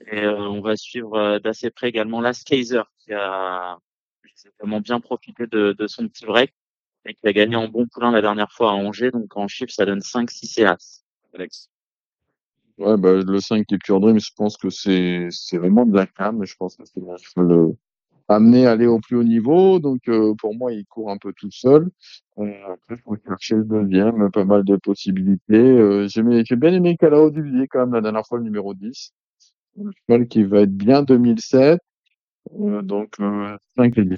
Et 0.06 0.22
euh, 0.22 0.38
on 0.38 0.60
va 0.60 0.76
suivre 0.76 1.14
euh, 1.14 1.38
d'assez 1.38 1.70
près 1.70 1.88
également 1.88 2.20
Last 2.20 2.46
Kaiser, 2.46 2.82
qui 2.98 3.12
a 3.12 3.78
vraiment 4.60 4.80
bien 4.80 5.00
profité 5.00 5.46
de, 5.46 5.72
de 5.72 5.86
son 5.86 6.08
petit 6.08 6.24
break 6.24 6.54
et 7.04 7.14
qui 7.14 7.26
a 7.26 7.32
gagné 7.32 7.56
en 7.56 7.68
bon 7.68 7.86
poulain 7.86 8.10
la 8.10 8.22
dernière 8.22 8.52
fois 8.52 8.70
à 8.70 8.74
Angers. 8.74 9.10
Donc 9.10 9.36
en 9.36 9.48
chiffre, 9.48 9.72
ça 9.72 9.84
donne 9.84 10.00
5, 10.00 10.30
6 10.30 10.58
et 10.58 10.64
As. 10.66 11.04
Alex. 11.34 11.68
Ouais, 12.78 12.96
bah, 12.96 13.12
le 13.12 13.40
5 13.40 13.66
qui 13.66 13.74
est 13.74 13.78
Pure 13.78 14.00
Dream, 14.00 14.20
je 14.20 14.30
pense 14.36 14.56
que 14.56 14.70
c'est, 14.70 15.26
c'est 15.30 15.58
vraiment 15.58 15.84
de 15.84 15.96
la 15.96 16.06
cam, 16.06 16.38
mais 16.38 16.46
je 16.46 16.56
pense 16.56 16.76
que 16.76 16.84
c'est 16.84 17.00
le 17.00 17.74
amener 18.28 18.66
à 18.66 18.72
aller 18.72 18.86
au 18.86 18.98
plus 19.00 19.16
haut 19.16 19.24
niveau. 19.24 19.78
Donc, 19.78 20.00
euh, 20.08 20.34
pour 20.38 20.54
moi, 20.54 20.72
il 20.72 20.84
court 20.86 21.10
un 21.10 21.18
peu 21.18 21.32
tout 21.36 21.50
seul. 21.50 21.88
Euh, 22.38 22.52
après, 22.64 22.96
il 22.96 22.98
faut 23.04 23.16
chercher 23.26 23.56
le 23.56 23.64
deuxième, 23.64 24.30
pas 24.30 24.44
mal 24.44 24.64
de 24.64 24.76
possibilités. 24.76 25.56
Euh, 25.56 26.06
j'ai, 26.08 26.22
j'ai 26.44 26.56
bien 26.56 26.72
aimé 26.72 26.96
Calao 26.96 27.30
Duvier 27.30 27.66
quand 27.68 27.80
même 27.80 27.94
la 27.94 28.00
dernière 28.00 28.26
fois, 28.26 28.38
le 28.38 28.44
numéro 28.44 28.74
10. 28.74 29.12
Le 29.76 29.90
cheval 30.06 30.28
qui 30.28 30.44
va 30.44 30.60
être 30.60 30.76
bien 30.76 31.02
2007. 31.02 31.80
Euh, 32.60 32.82
donc, 32.82 33.16
5 33.76 33.98
et 33.98 34.04
10. 34.04 34.16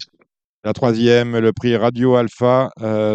La 0.64 0.72
troisième, 0.72 1.38
le 1.38 1.52
prix 1.52 1.76
Radio 1.76 2.16
Alpha, 2.16 2.70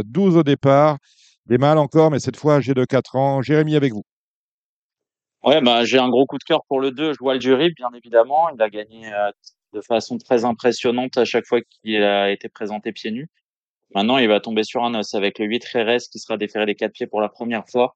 12 0.05 0.37
au 0.37 0.43
départ. 0.43 0.97
Des 1.45 1.59
mâles 1.59 1.77
encore, 1.77 2.09
mais 2.09 2.19
cette 2.19 2.37
fois 2.37 2.55
âgé 2.55 2.73
de 2.73 2.85
4 2.85 3.15
ans. 3.17 3.41
Jérémy, 3.43 3.75
avec 3.75 3.93
vous. 3.93 4.03
Ouais, 5.45 5.61
bah, 5.61 5.85
j'ai 5.85 5.99
un 5.99 6.09
gros 6.09 6.25
coup 6.25 6.39
de 6.39 6.43
cœur 6.43 6.65
pour 6.67 6.81
le 6.81 6.89
2. 6.89 7.13
Je 7.13 7.19
vois 7.19 7.35
le 7.35 7.39
jury, 7.39 7.71
bien 7.77 7.91
évidemment. 7.93 8.49
Il 8.49 8.59
a 8.63 8.69
gagné 8.69 9.13
euh, 9.13 9.29
de 9.75 9.81
façon 9.81 10.17
très 10.17 10.45
impressionnante 10.45 11.17
à 11.17 11.25
chaque 11.25 11.45
fois 11.45 11.59
qu'il 11.61 12.01
a 12.01 12.31
été 12.31 12.49
présenté 12.49 12.91
pieds 12.91 13.11
nus. 13.11 13.29
Maintenant, 13.93 14.17
il 14.17 14.27
va 14.27 14.39
tomber 14.39 14.63
sur 14.63 14.83
un 14.83 14.95
os 14.95 15.13
avec 15.13 15.37
le 15.37 15.45
8 15.45 15.63
Rérez 15.65 15.97
qui 16.11 16.19
sera 16.19 16.37
déféré 16.37 16.65
des 16.65 16.75
quatre 16.75 16.93
pieds 16.93 17.07
pour 17.07 17.21
la 17.21 17.29
première 17.29 17.67
fois. 17.67 17.95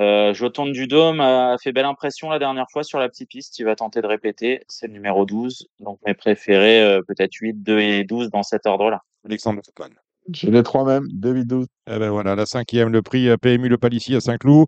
Euh, 0.00 0.32
je 0.32 0.46
tourne 0.46 0.70
du 0.70 0.86
dôme, 0.86 1.20
a 1.20 1.56
fait 1.60 1.72
belle 1.72 1.86
impression 1.86 2.30
la 2.30 2.38
dernière 2.38 2.66
fois 2.70 2.84
sur 2.84 3.00
la 3.00 3.08
petite 3.08 3.28
piste. 3.30 3.58
Il 3.58 3.64
va 3.64 3.74
tenter 3.74 4.00
de 4.00 4.06
répéter. 4.06 4.62
C'est 4.68 4.86
le 4.86 4.92
numéro 4.92 5.26
12. 5.26 5.66
Donc 5.80 5.98
mes 6.06 6.14
préférés, 6.14 6.80
euh, 6.82 7.00
peut-être 7.06 7.34
8, 7.34 7.62
2 7.62 7.78
et 7.80 8.04
12 8.04 8.30
dans 8.30 8.44
cet 8.44 8.66
ordre-là. 8.66 9.02
Alexandre 9.24 9.60
Coupon. 9.62 9.90
J'ai 10.30 10.50
les 10.50 10.62
trois 10.62 10.84
mêmes, 10.84 11.08
2, 11.10 11.32
8, 11.32 11.46
12. 11.46 11.66
Eh 11.90 11.98
ben 11.98 12.10
voilà, 12.10 12.36
la 12.36 12.46
cinquième, 12.46 12.90
le 12.90 13.02
prix 13.02 13.28
PMU 13.40 13.68
Le 13.68 13.78
Palissy 13.78 14.14
à 14.14 14.20
Saint-Cloud. 14.20 14.66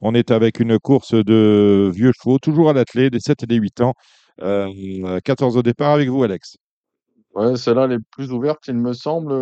On 0.00 0.14
est 0.14 0.30
avec 0.30 0.60
une 0.60 0.78
course 0.78 1.14
de 1.14 1.90
vieux 1.92 2.12
chevaux, 2.16 2.38
toujours 2.38 2.70
à 2.70 2.72
l'athlète, 2.72 3.12
des 3.12 3.20
7 3.20 3.42
et 3.42 3.46
des 3.46 3.56
8 3.56 3.82
ans. 3.82 3.94
Euh, 4.42 5.20
14 5.20 5.56
au 5.56 5.62
départ 5.62 5.92
avec 5.92 6.08
vous, 6.08 6.22
Alex. 6.22 6.56
Ouais, 7.34 7.56
celle-là, 7.56 7.86
les 7.86 7.98
plus 8.12 8.32
ouvertes, 8.32 8.66
il 8.68 8.74
me 8.74 8.92
semble. 8.92 9.32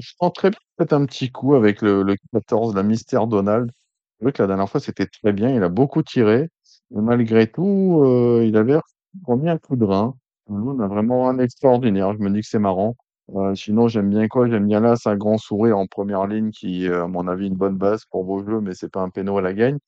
Je 0.00 0.12
sens 0.18 0.32
très 0.34 0.50
bien 0.50 0.58
peut-être 0.76 0.92
un 0.92 1.06
petit 1.06 1.30
coup 1.30 1.54
avec 1.54 1.82
le, 1.82 2.02
le 2.02 2.16
14, 2.32 2.74
la 2.74 2.82
Mystère 2.82 3.26
Donald. 3.26 3.70
C'est 4.18 4.24
vrai 4.24 4.32
que 4.32 4.42
la 4.42 4.48
dernière 4.48 4.68
fois, 4.68 4.80
c'était 4.80 5.06
très 5.06 5.32
bien. 5.32 5.50
Il 5.54 5.62
a 5.62 5.68
beaucoup 5.68 6.02
tiré. 6.02 6.48
Malgré 6.90 7.50
tout, 7.50 8.02
euh, 8.04 8.44
il 8.46 8.56
avait 8.56 8.78
remis 9.26 9.48
un 9.48 9.58
coup 9.58 9.76
de 9.76 9.84
rein. 9.84 10.14
Nous, 10.48 10.82
a 10.82 10.88
vraiment 10.88 11.28
un 11.28 11.38
extraordinaire. 11.38 12.12
Je 12.14 12.18
me 12.18 12.30
dis 12.30 12.40
que 12.42 12.46
c'est 12.48 12.58
marrant. 12.58 12.96
Euh, 13.34 13.54
sinon, 13.54 13.88
j'aime 13.88 14.10
bien 14.10 14.28
quoi? 14.28 14.48
J'aime 14.48 14.66
bien 14.66 14.80
là, 14.80 14.96
c'est 14.96 15.08
un 15.08 15.16
grand 15.16 15.38
sourire 15.38 15.78
en 15.78 15.86
première 15.86 16.26
ligne 16.26 16.50
qui, 16.50 16.88
à 16.88 17.06
mon 17.06 17.28
avis, 17.28 17.46
une 17.46 17.54
bonne 17.56 17.76
base 17.76 18.04
pour 18.10 18.24
vos 18.24 18.44
jeux, 18.44 18.60
mais 18.60 18.74
c'est 18.74 18.90
pas 18.90 19.00
un 19.02 19.10
péno 19.10 19.38
à 19.38 19.42
la 19.42 19.54
gagne. 19.54 19.78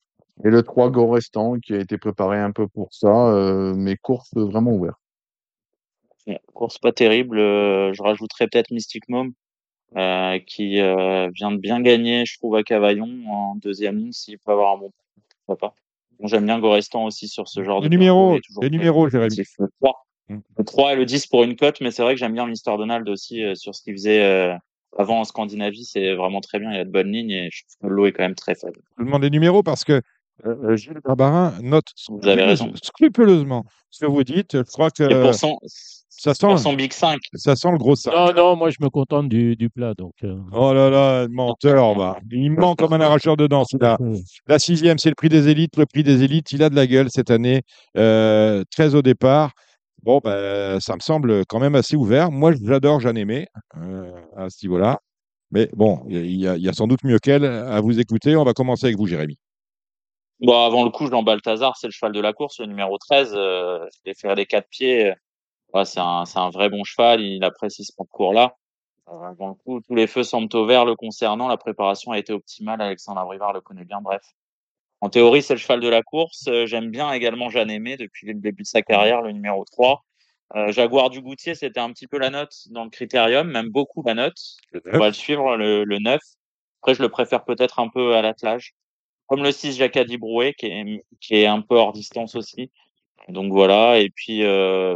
Et 0.43 0.49
le 0.49 0.63
3 0.63 0.89
go 0.89 1.09
restant 1.09 1.59
qui 1.59 1.73
a 1.73 1.79
été 1.79 1.97
préparé 1.97 2.39
un 2.39 2.51
peu 2.51 2.67
pour 2.67 2.93
ça, 2.93 3.29
euh, 3.29 3.73
mais 3.75 3.97
course 3.97 4.31
vraiment 4.33 4.71
ouverte. 4.71 4.97
Course 6.53 6.79
pas 6.79 6.91
terrible. 6.91 7.39
Euh, 7.39 7.93
je 7.93 8.01
rajouterais 8.01 8.47
peut-être 8.47 8.71
Mystic 8.71 9.09
Mom, 9.09 9.33
euh, 9.97 10.39
qui 10.39 10.79
euh, 10.79 11.29
vient 11.33 11.51
de 11.51 11.57
bien 11.57 11.81
gagner, 11.81 12.25
je 12.25 12.37
trouve, 12.37 12.55
à 12.55 12.63
Cavaillon 12.63 13.09
en 13.27 13.55
deuxième 13.55 13.97
ligne, 13.97 14.11
s'il 14.11 14.39
peut 14.39 14.51
avoir 14.51 14.75
un 14.75 14.77
bon 14.77 14.91
pourquoi. 15.45 15.75
Bon, 16.19 16.27
J'aime 16.27 16.45
bien 16.45 16.59
Gorestan 16.59 17.05
aussi 17.05 17.27
sur 17.27 17.49
ce 17.49 17.63
genre 17.63 17.81
les 17.81 17.89
de 17.89 17.89
numéros, 17.89 18.37
Les 18.61 18.69
numéros, 18.69 19.09
Jérémy. 19.09 19.35
Le 19.59 19.67
3. 19.81 20.05
le 20.29 20.63
3 20.63 20.93
et 20.93 20.95
le 20.95 21.05
10 21.05 21.27
pour 21.27 21.43
une 21.43 21.55
cote, 21.55 21.81
mais 21.81 21.91
c'est 21.91 22.01
vrai 22.01 22.13
que 22.13 22.19
j'aime 22.19 22.33
bien 22.33 22.47
Mister 22.47 22.75
Donald 22.77 23.07
aussi 23.09 23.43
sur 23.55 23.75
ce 23.75 23.81
qu'il 23.81 23.93
faisait 23.93 24.57
avant 24.97 25.19
en 25.19 25.23
Scandinavie, 25.23 25.85
c'est 25.85 26.13
vraiment 26.13 26.39
très 26.39 26.59
bien. 26.59 26.71
Il 26.71 26.77
y 26.77 26.79
a 26.79 26.85
de 26.85 26.91
bonnes 26.91 27.11
lignes 27.11 27.31
et 27.31 27.49
je 27.51 27.63
trouve 27.63 27.89
que 27.89 27.93
l'eau 27.93 28.05
est 28.05 28.11
quand 28.11 28.23
même 28.23 28.35
très 28.35 28.55
faible. 28.55 28.79
Je 28.97 29.01
vous 29.01 29.05
demande 29.05 29.23
des 29.23 29.29
numéros 29.29 29.63
parce 29.63 29.83
que 29.83 30.01
euh, 30.45 30.75
Gilles 30.75 30.99
Barbarin 31.03 31.53
note 31.61 31.85
Vous 32.09 32.27
avez 32.27 32.43
raison. 32.43 32.71
scrupuleusement 32.81 33.65
ce 33.89 34.05
que 34.05 34.11
vous 34.11 34.23
dites. 34.23 34.57
Je 34.57 34.71
crois 34.71 34.89
que 34.89 35.03
Et 35.03 35.21
pour 35.21 35.33
son, 35.35 35.57
ça 36.09 36.33
sent, 36.33 36.47
pour 36.47 36.59
son 36.59 36.73
Big 36.73 36.91
5, 36.93 37.19
ça 37.35 37.55
sent 37.55 37.71
le 37.71 37.77
gros 37.77 37.95
sac. 37.95 38.13
Non, 38.13 38.33
non, 38.33 38.55
moi 38.55 38.69
je 38.69 38.77
me 38.81 38.89
contente 38.89 39.29
du, 39.29 39.55
du 39.55 39.69
plat. 39.69 39.93
Donc, 39.97 40.13
euh, 40.23 40.35
Oh 40.51 40.73
là 40.73 40.89
là, 40.89 41.27
menteur, 41.29 41.93
va. 41.95 42.17
Il 42.31 42.51
ment 42.51 42.75
comme 42.75 42.93
un 42.93 43.01
arracheur 43.01 43.37
de 43.37 43.47
dents, 43.47 43.63
celui-là. 43.65 43.97
euh, 44.01 44.15
La 44.47 44.59
sixième, 44.59 44.97
c'est 44.97 45.09
le 45.09 45.15
prix 45.15 45.29
des 45.29 45.49
élites. 45.49 45.77
Le 45.77 45.85
prix 45.85 46.03
des 46.03 46.23
élites, 46.23 46.51
il 46.51 46.63
a 46.63 46.69
de 46.69 46.75
la 46.75 46.87
gueule 46.87 47.07
cette 47.09 47.29
année. 47.31 47.61
Euh, 47.97 48.63
13 48.71 48.95
au 48.95 49.01
départ. 49.01 49.51
Bon, 50.01 50.19
ben, 50.23 50.79
ça 50.81 50.95
me 50.95 50.99
semble 50.99 51.45
quand 51.45 51.59
même 51.59 51.75
assez 51.75 51.95
ouvert. 51.95 52.29
Moi, 52.31 52.53
j'adore 52.61 52.99
Jeanne 52.99 53.17
Aimé 53.17 53.47
euh, 53.77 54.11
à 54.35 54.49
ce 54.49 54.65
niveau-là. 54.65 54.99
Mais 55.51 55.69
bon, 55.73 56.01
il 56.09 56.35
y, 56.35 56.47
a- 56.47 56.57
il 56.57 56.63
y 56.63 56.67
a 56.67 56.73
sans 56.73 56.87
doute 56.87 57.03
mieux 57.03 57.19
qu'elle 57.19 57.45
à 57.45 57.79
vous 57.79 57.99
écouter. 57.99 58.35
On 58.35 58.43
va 58.43 58.53
commencer 58.53 58.87
avec 58.87 58.97
vous, 58.97 59.05
Jérémy. 59.07 59.37
Bon, 60.43 60.61
avant 60.61 60.83
le 60.83 60.89
coup, 60.89 61.07
Jean 61.09 61.23
Balthazar, 61.23 61.77
c'est 61.77 61.87
le 61.87 61.91
cheval 61.93 62.11
de 62.11 62.19
la 62.19 62.33
course, 62.33 62.59
le 62.59 62.65
numéro 62.65 62.97
13. 62.97 63.33
Euh, 63.33 63.87
je 63.93 63.99
l'ai 64.05 64.13
fait 64.13 64.35
des 64.35 64.45
quatre 64.45 64.67
pieds. 64.67 65.13
Ouais, 65.73 65.85
c'est 65.85 66.01
un, 66.01 66.25
c'est 66.25 66.37
un 66.37 66.49
vrai 66.49 66.69
bon 66.69 66.83
cheval. 66.83 67.21
Il 67.21 67.45
apprécie 67.45 67.85
ce 67.85 67.93
parcours-là. 67.95 68.53
Euh, 69.09 69.21
avant 69.21 69.47
le 69.47 69.53
coup, 69.53 69.79
tous 69.79 69.95
les 69.95 70.05
feux 70.05 70.23
semblent 70.23 70.53
au 70.55 70.65
vert 70.65 70.83
le 70.83 70.95
concernant. 70.95 71.47
La 71.47 71.55
préparation 71.55 72.11
a 72.11 72.17
été 72.19 72.33
optimale. 72.33 72.81
Alexandre 72.81 73.21
Abrivard 73.21 73.53
le 73.53 73.61
connaît 73.61 73.85
bien. 73.85 74.01
Bref. 74.01 74.21
En 74.99 75.09
théorie, 75.09 75.41
c'est 75.41 75.53
le 75.53 75.59
cheval 75.59 75.79
de 75.79 75.87
la 75.87 76.03
course. 76.03 76.45
Euh, 76.49 76.65
J'aime 76.65 76.91
bien 76.91 77.11
également 77.13 77.49
Jeanne 77.49 77.71
Aimé 77.71 77.95
depuis 77.95 78.27
le 78.27 78.33
début 78.33 78.63
de 78.63 78.67
sa 78.67 78.81
carrière, 78.81 79.21
le 79.21 79.31
numéro 79.31 79.63
3. 79.63 80.03
Euh, 80.55 80.71
Jaguar 80.73 81.09
du 81.09 81.21
Goutier, 81.21 81.55
c'était 81.55 81.79
un 81.79 81.91
petit 81.93 82.07
peu 82.07 82.17
la 82.17 82.29
note 82.29 82.53
dans 82.69 82.83
le 82.83 82.89
critérium, 82.89 83.49
même 83.49 83.69
beaucoup 83.69 84.03
la 84.05 84.13
note. 84.13 84.37
On 84.91 84.99
va 84.99 85.07
le 85.07 85.13
suivre, 85.13 85.55
le, 85.55 85.85
le 85.85 85.99
9. 85.99 86.19
Après, 86.81 86.95
je 86.95 87.01
le 87.01 87.07
préfère 87.07 87.45
peut-être 87.45 87.79
un 87.79 87.87
peu 87.87 88.15
à 88.15 88.21
l'attelage. 88.21 88.73
Comme 89.33 89.41
le 89.41 89.51
6, 89.51 89.77
Jacadi 89.77 90.19
Brouet, 90.19 90.53
qui 90.53 90.67
est, 90.67 91.05
qui 91.19 91.33
est 91.37 91.47
un 91.47 91.61
peu 91.61 91.73
hors 91.73 91.91
distance 91.91 92.35
aussi. 92.35 92.69
Donc 93.29 93.51
voilà. 93.51 93.97
Et 93.97 94.11
puis, 94.11 94.45
euh, 94.45 94.95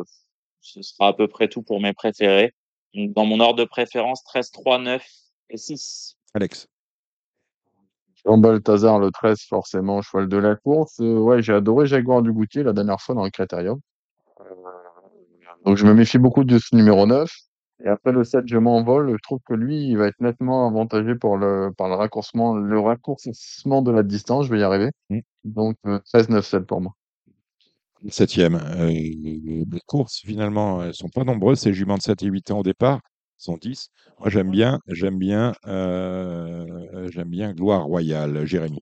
ce 0.61 0.83
sera 0.83 1.07
à 1.07 1.13
peu 1.13 1.27
près 1.27 1.47
tout 1.47 1.63
pour 1.63 1.81
mes 1.81 1.91
préférés. 1.91 2.53
Donc, 2.93 3.13
dans 3.13 3.25
mon 3.25 3.39
ordre 3.39 3.57
de 3.57 3.63
préférence, 3.63 4.23
13, 4.25 4.51
3, 4.51 4.77
9 4.77 5.03
et 5.49 5.57
6. 5.57 6.17
Alex. 6.35 6.67
Jean 8.23 8.37
Balthazar, 8.37 8.99
le 8.99 9.09
13, 9.09 9.41
forcément, 9.41 10.03
cheval 10.03 10.29
de 10.29 10.37
la 10.37 10.55
course. 10.55 10.99
Euh, 10.99 11.17
ouais, 11.17 11.41
j'ai 11.41 11.53
adoré 11.53 11.87
Jaguar 11.87 12.21
du 12.21 12.31
Goutier 12.31 12.61
la 12.61 12.73
dernière 12.73 13.01
fois 13.01 13.15
dans 13.15 13.23
le 13.23 13.31
Critérium. 13.31 13.79
Euh, 14.41 14.43
donc, 15.65 15.77
je 15.77 15.85
me 15.87 15.95
méfie 15.95 16.19
beaucoup 16.19 16.43
de 16.43 16.59
ce 16.59 16.75
numéro 16.75 17.07
9. 17.07 17.27
Et 17.83 17.87
après 17.87 18.11
le 18.11 18.23
7, 18.23 18.47
je 18.47 18.57
m'envole. 18.57 19.11
Je 19.11 19.21
trouve 19.21 19.39
que 19.45 19.53
lui, 19.53 19.89
il 19.89 19.97
va 19.97 20.07
être 20.07 20.19
nettement 20.19 20.67
avantagé 20.67 21.15
pour 21.15 21.37
le, 21.37 21.71
par 21.77 21.89
le 21.89 21.95
raccourcissement, 21.95 22.55
le 22.55 22.79
raccourcissement 22.79 23.81
de 23.81 23.91
la 23.91 24.03
distance. 24.03 24.47
Je 24.47 24.51
vais 24.51 24.59
y 24.59 24.63
arriver. 24.63 24.91
Mm. 25.09 25.19
Donc, 25.43 25.75
euh, 25.85 25.99
13, 26.11 26.29
9, 26.29 26.45
7 26.45 26.65
pour 26.65 26.81
moi. 26.81 26.93
Septième. 28.09 28.55
Euh, 28.55 28.89
les 28.89 29.81
courses, 29.85 30.21
finalement, 30.25 30.83
elles 30.83 30.93
sont 30.93 31.09
pas 31.09 31.23
nombreuses. 31.23 31.59
Ces 31.59 31.73
juments 31.73 31.97
de 31.97 32.01
7 32.01 32.23
et 32.23 32.27
8 32.27 32.51
ans 32.51 32.59
au 32.59 32.63
départ 32.63 32.99
sont 33.37 33.57
10. 33.57 33.89
Moi, 34.19 34.29
j'aime 34.29 34.49
bien, 34.49 34.79
j'aime 34.87 35.17
bien, 35.17 35.53
euh, 35.67 37.07
j'aime 37.11 37.29
bien 37.29 37.53
Gloire 37.53 37.85
Royale, 37.85 38.45
Jérémy. 38.45 38.81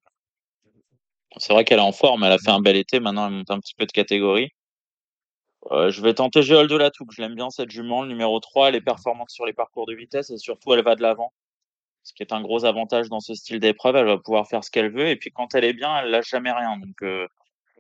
C'est 1.37 1.53
vrai 1.53 1.65
qu'elle 1.65 1.79
est 1.79 1.81
en 1.81 1.91
forme, 1.91 2.23
elle 2.23 2.31
a 2.31 2.37
fait 2.37 2.51
un 2.51 2.61
bel 2.61 2.77
été, 2.77 2.99
maintenant 3.01 3.27
elle 3.27 3.33
monte 3.33 3.51
un 3.51 3.59
petit 3.59 3.73
peu 3.77 3.85
de 3.85 3.91
catégorie. 3.91 4.51
Euh, 5.71 5.89
je 5.89 6.01
vais 6.01 6.13
tenter 6.13 6.43
Géol 6.43 6.67
de 6.67 6.75
la 6.75 6.91
Touque, 6.91 7.11
je 7.11 7.21
l'aime 7.21 7.35
bien 7.35 7.49
cette 7.49 7.71
jument, 7.71 8.03
le 8.03 8.07
numéro 8.07 8.39
3, 8.39 8.69
elle 8.69 8.75
est 8.75 8.81
performante 8.81 9.31
sur 9.31 9.45
les 9.45 9.53
parcours 9.53 9.87
de 9.87 9.95
vitesse 9.95 10.29
et 10.29 10.37
surtout 10.37 10.73
elle 10.73 10.83
va 10.83 10.95
de 10.95 11.01
l'avant. 11.01 11.33
Ce 12.03 12.13
qui 12.13 12.21
est 12.21 12.33
un 12.33 12.41
gros 12.41 12.65
avantage 12.65 13.09
dans 13.09 13.19
ce 13.19 13.33
style 13.33 13.59
d'épreuve, 13.59 13.95
elle 13.95 14.05
va 14.05 14.19
pouvoir 14.19 14.47
faire 14.47 14.63
ce 14.63 14.69
qu'elle 14.69 14.91
veut 14.91 15.07
et 15.07 15.15
puis 15.15 15.31
quand 15.31 15.55
elle 15.55 15.63
est 15.63 15.73
bien, 15.73 15.97
elle 15.97 16.11
lâche 16.11 16.29
jamais 16.29 16.51
rien. 16.51 16.77
Donc, 16.77 17.01
euh, 17.01 17.27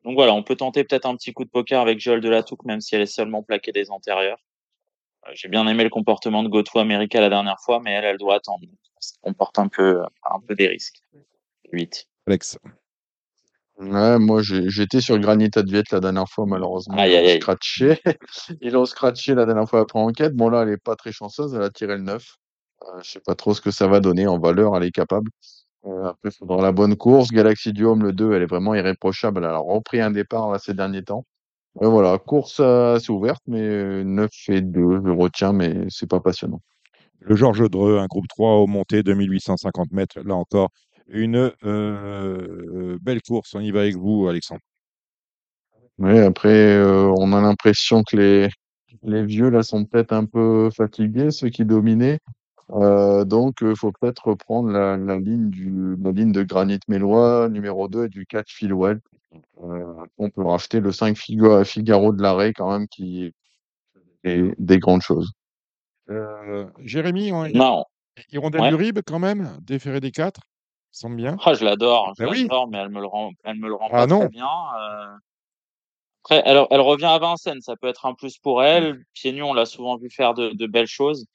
donc 0.03 0.15
voilà, 0.15 0.33
on 0.33 0.41
peut 0.41 0.55
tenter 0.55 0.83
peut-être 0.83 1.05
un 1.05 1.15
petit 1.15 1.31
coup 1.31 1.45
de 1.45 1.49
poker 1.49 1.79
avec 1.79 1.99
Géol 1.99 2.21
de 2.21 2.29
la 2.29 2.41
Touque, 2.41 2.65
même 2.65 2.81
si 2.81 2.95
elle 2.95 3.01
est 3.01 3.05
seulement 3.05 3.43
plaquée 3.43 3.71
des 3.71 3.91
antérieurs. 3.91 4.39
Euh, 5.27 5.31
J'ai 5.35 5.47
bien 5.47 5.67
aimé 5.67 5.83
le 5.83 5.91
comportement 5.91 6.41
de 6.41 6.49
Goto 6.49 6.79
America 6.79 7.21
la 7.21 7.29
dernière 7.29 7.59
fois, 7.59 7.79
mais 7.83 7.91
elle, 7.91 8.05
elle 8.05 8.17
doit 8.17 8.35
attendre. 8.35 8.65
Ça 8.99 9.15
comporte 9.21 9.59
un 9.59 9.67
peu, 9.67 10.01
un 10.23 10.39
peu 10.39 10.55
des 10.55 10.67
risques. 10.67 11.01
8. 11.71 12.07
Alex. 12.25 12.57
Ouais, 13.77 14.17
moi, 14.19 14.41
j'ai- 14.41 14.69
j'étais 14.69 15.01
sur 15.01 15.19
Granit 15.19 15.49
Adviet 15.55 15.83
la 15.91 15.99
dernière 15.99 16.29
fois, 16.29 16.45
malheureusement. 16.47 16.95
Aïe, 16.97 17.11
Ils 17.11 17.15
aïe, 17.15 17.23
l'ont 17.25 17.29
aïe. 17.31 17.41
scratché. 17.41 17.99
Ils 18.61 18.71
l'ont 18.71 18.85
scratché 18.85 19.35
la 19.35 19.45
dernière 19.45 19.67
fois 19.69 19.81
après 19.81 19.99
enquête. 19.99 20.33
Bon, 20.33 20.49
là, 20.49 20.63
elle 20.63 20.69
est 20.69 20.81
pas 20.81 20.95
très 20.95 21.11
chanceuse. 21.11 21.53
Elle 21.55 21.61
a 21.61 21.69
tiré 21.69 21.95
le 21.97 22.03
9. 22.03 22.37
Euh, 22.83 22.99
je 23.03 23.11
sais 23.11 23.19
pas 23.25 23.35
trop 23.35 23.53
ce 23.53 23.61
que 23.61 23.71
ça 23.71 23.87
va 23.87 23.99
donner 23.99 24.27
en 24.27 24.39
valeur. 24.39 24.77
Elle 24.77 24.83
est 24.83 24.91
capable. 24.91 25.29
Euh, 25.85 26.05
après, 26.05 26.29
il 26.29 26.37
faudra 26.37 26.61
la 26.61 26.71
bonne 26.71 26.95
course. 26.95 27.29
Galaxy 27.31 27.73
Duom, 27.73 28.01
le 28.03 28.13
2, 28.13 28.33
elle 28.33 28.43
est 28.43 28.47
vraiment 28.47 28.75
irréprochable. 28.75 29.39
Elle 29.39 29.45
a 29.51 29.57
repris 29.57 29.99
un 30.01 30.11
départ 30.11 30.51
là, 30.51 30.57
ces 30.59 30.73
derniers 30.73 31.03
temps. 31.03 31.25
Euh, 31.81 31.89
voilà, 31.89 32.17
course 32.17 32.59
euh, 32.61 32.95
assez 32.95 33.11
ouverte, 33.11 33.41
mais 33.47 33.61
euh, 33.61 34.03
9 34.05 34.31
et 34.49 34.61
2, 34.61 35.01
je 35.05 35.11
retiens, 35.11 35.53
mais 35.53 35.85
c'est 35.89 36.09
pas 36.09 36.21
passionnant. 36.21 36.61
Le 37.19 37.35
Georges 37.35 37.69
Dreux, 37.69 37.99
un 37.99 38.07
groupe 38.07 38.27
3 38.29 38.55
au 38.57 38.67
monté, 38.67 39.03
2850 39.03 39.91
mètres. 39.91 40.19
Là 40.23 40.35
encore, 40.35 40.69
une 41.07 41.51
euh, 41.63 42.97
belle 43.01 43.21
course. 43.21 43.53
On 43.55 43.59
y 43.59 43.71
va 43.71 43.81
avec 43.81 43.95
vous, 43.95 44.27
Alexandre. 44.27 44.61
Oui, 45.97 46.17
après, 46.19 46.49
euh, 46.75 47.13
on 47.17 47.31
a 47.33 47.41
l'impression 47.41 48.03
que 48.03 48.17
les, 48.17 48.49
les 49.03 49.23
vieux, 49.25 49.49
là, 49.49 49.63
sont 49.63 49.85
peut-être 49.85 50.11
un 50.13 50.25
peu 50.25 50.69
fatigués, 50.75 51.31
ceux 51.31 51.49
qui 51.49 51.63
dominaient. 51.65 52.19
Euh, 52.71 53.23
donc, 53.25 53.57
il 53.61 53.75
faut 53.77 53.91
peut-être 53.91 54.27
reprendre 54.29 54.69
la, 54.69 54.97
la 54.97 55.19
ligne 55.19 55.49
du, 55.49 55.95
la 56.01 56.11
ligne 56.11 56.31
de 56.31 56.43
Granit 56.43 56.79
Mélois, 56.87 57.47
numéro 57.49 57.87
2, 57.87 58.05
et 58.05 58.09
du 58.09 58.25
4 58.25 58.49
Philwell. 58.49 58.99
Euh, 59.63 59.93
on 60.17 60.29
peut 60.29 60.43
racheter 60.43 60.79
le 60.79 60.91
5 60.91 61.15
Figo- 61.17 61.63
Figaro 61.63 62.11
de 62.11 62.21
l'arrêt, 62.21 62.53
quand 62.53 62.71
même, 62.71 62.87
qui 62.87 63.31
est 64.23 64.53
des 64.57 64.79
grandes 64.79 65.01
choses. 65.01 65.31
Jérémy, 66.79 67.31
on- 67.31 67.47
Non, 67.49 67.85
Hirondelle 68.31 68.61
Ouais. 68.61 68.69
du 68.69 68.75
Rib, 68.75 68.99
quand 69.05 69.19
même, 69.19 69.57
déféré 69.61 69.99
des 69.99 70.11
4. 70.11 70.41
Semble 70.95 71.17
bien. 71.17 71.35
Ah, 71.43 71.53
je 71.53 71.65
l'adore, 71.65 72.13
je 72.17 72.23
Ben 72.23 72.29
oui. 72.31 72.43
l'adore, 72.43 72.69
mais 72.69 72.77
elle 72.77 72.87
me 72.87 73.01
le 73.01 73.05
rend, 73.07 73.31
elle 73.43 73.57
me 73.59 73.67
le 73.67 73.75
rend 73.75 73.87
Ah 73.91 73.97
pas 73.97 74.07
non. 74.07 74.19
très 74.19 74.29
bien. 74.29 74.47
euh. 74.79 75.13
Après, 76.23 76.41
elle, 76.45 76.65
elle 76.71 76.79
revient 76.79 77.03
à 77.05 77.19
Vincennes, 77.19 77.59
ça 77.59 77.75
peut 77.75 77.87
être 77.87 78.05
un 78.05 78.13
plus 78.13 78.37
pour 78.37 78.63
elle. 78.63 79.03
Pieds 79.13 79.33
nus, 79.33 79.43
on 79.43 79.53
l'a 79.53 79.65
souvent 79.65 79.97
vu 79.97 80.09
faire 80.09 80.33
de, 80.33 80.51
de 80.51 80.67
belles 80.67 80.87
choses. 80.87 81.25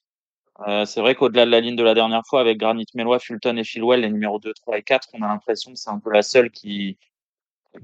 Euh, 0.66 0.86
c'est 0.86 1.02
vrai 1.02 1.14
qu'au-delà 1.14 1.44
de 1.44 1.50
la 1.50 1.60
ligne 1.60 1.76
de 1.76 1.82
la 1.82 1.92
dernière 1.92 2.22
fois, 2.26 2.40
avec 2.40 2.56
Granit 2.58 2.86
Mélois, 2.94 3.18
Fulton 3.18 3.56
et 3.58 3.64
Philwell, 3.64 4.00
les 4.00 4.10
numéros 4.10 4.38
2, 4.38 4.54
3 4.54 4.78
et 4.78 4.82
4, 4.82 5.08
on 5.12 5.20
a 5.22 5.28
l'impression 5.28 5.72
que 5.72 5.78
c'est 5.78 5.90
un 5.90 5.98
peu 5.98 6.10
la 6.10 6.22
seule 6.22 6.50
qui 6.50 6.96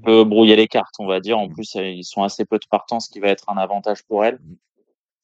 peut 0.03 0.23
brouiller 0.23 0.55
les 0.55 0.67
cartes, 0.67 0.95
on 0.97 1.05
va 1.05 1.19
dire. 1.19 1.37
En 1.37 1.47
plus, 1.47 1.75
euh, 1.75 1.87
ils 1.87 2.03
sont 2.03 2.23
assez 2.23 2.43
peu 2.43 2.57
de 2.57 2.65
partants, 2.71 2.99
ce 2.99 3.09
qui 3.11 3.19
va 3.19 3.27
être 3.27 3.47
un 3.49 3.57
avantage 3.57 4.03
pour 4.03 4.25
elle. 4.25 4.39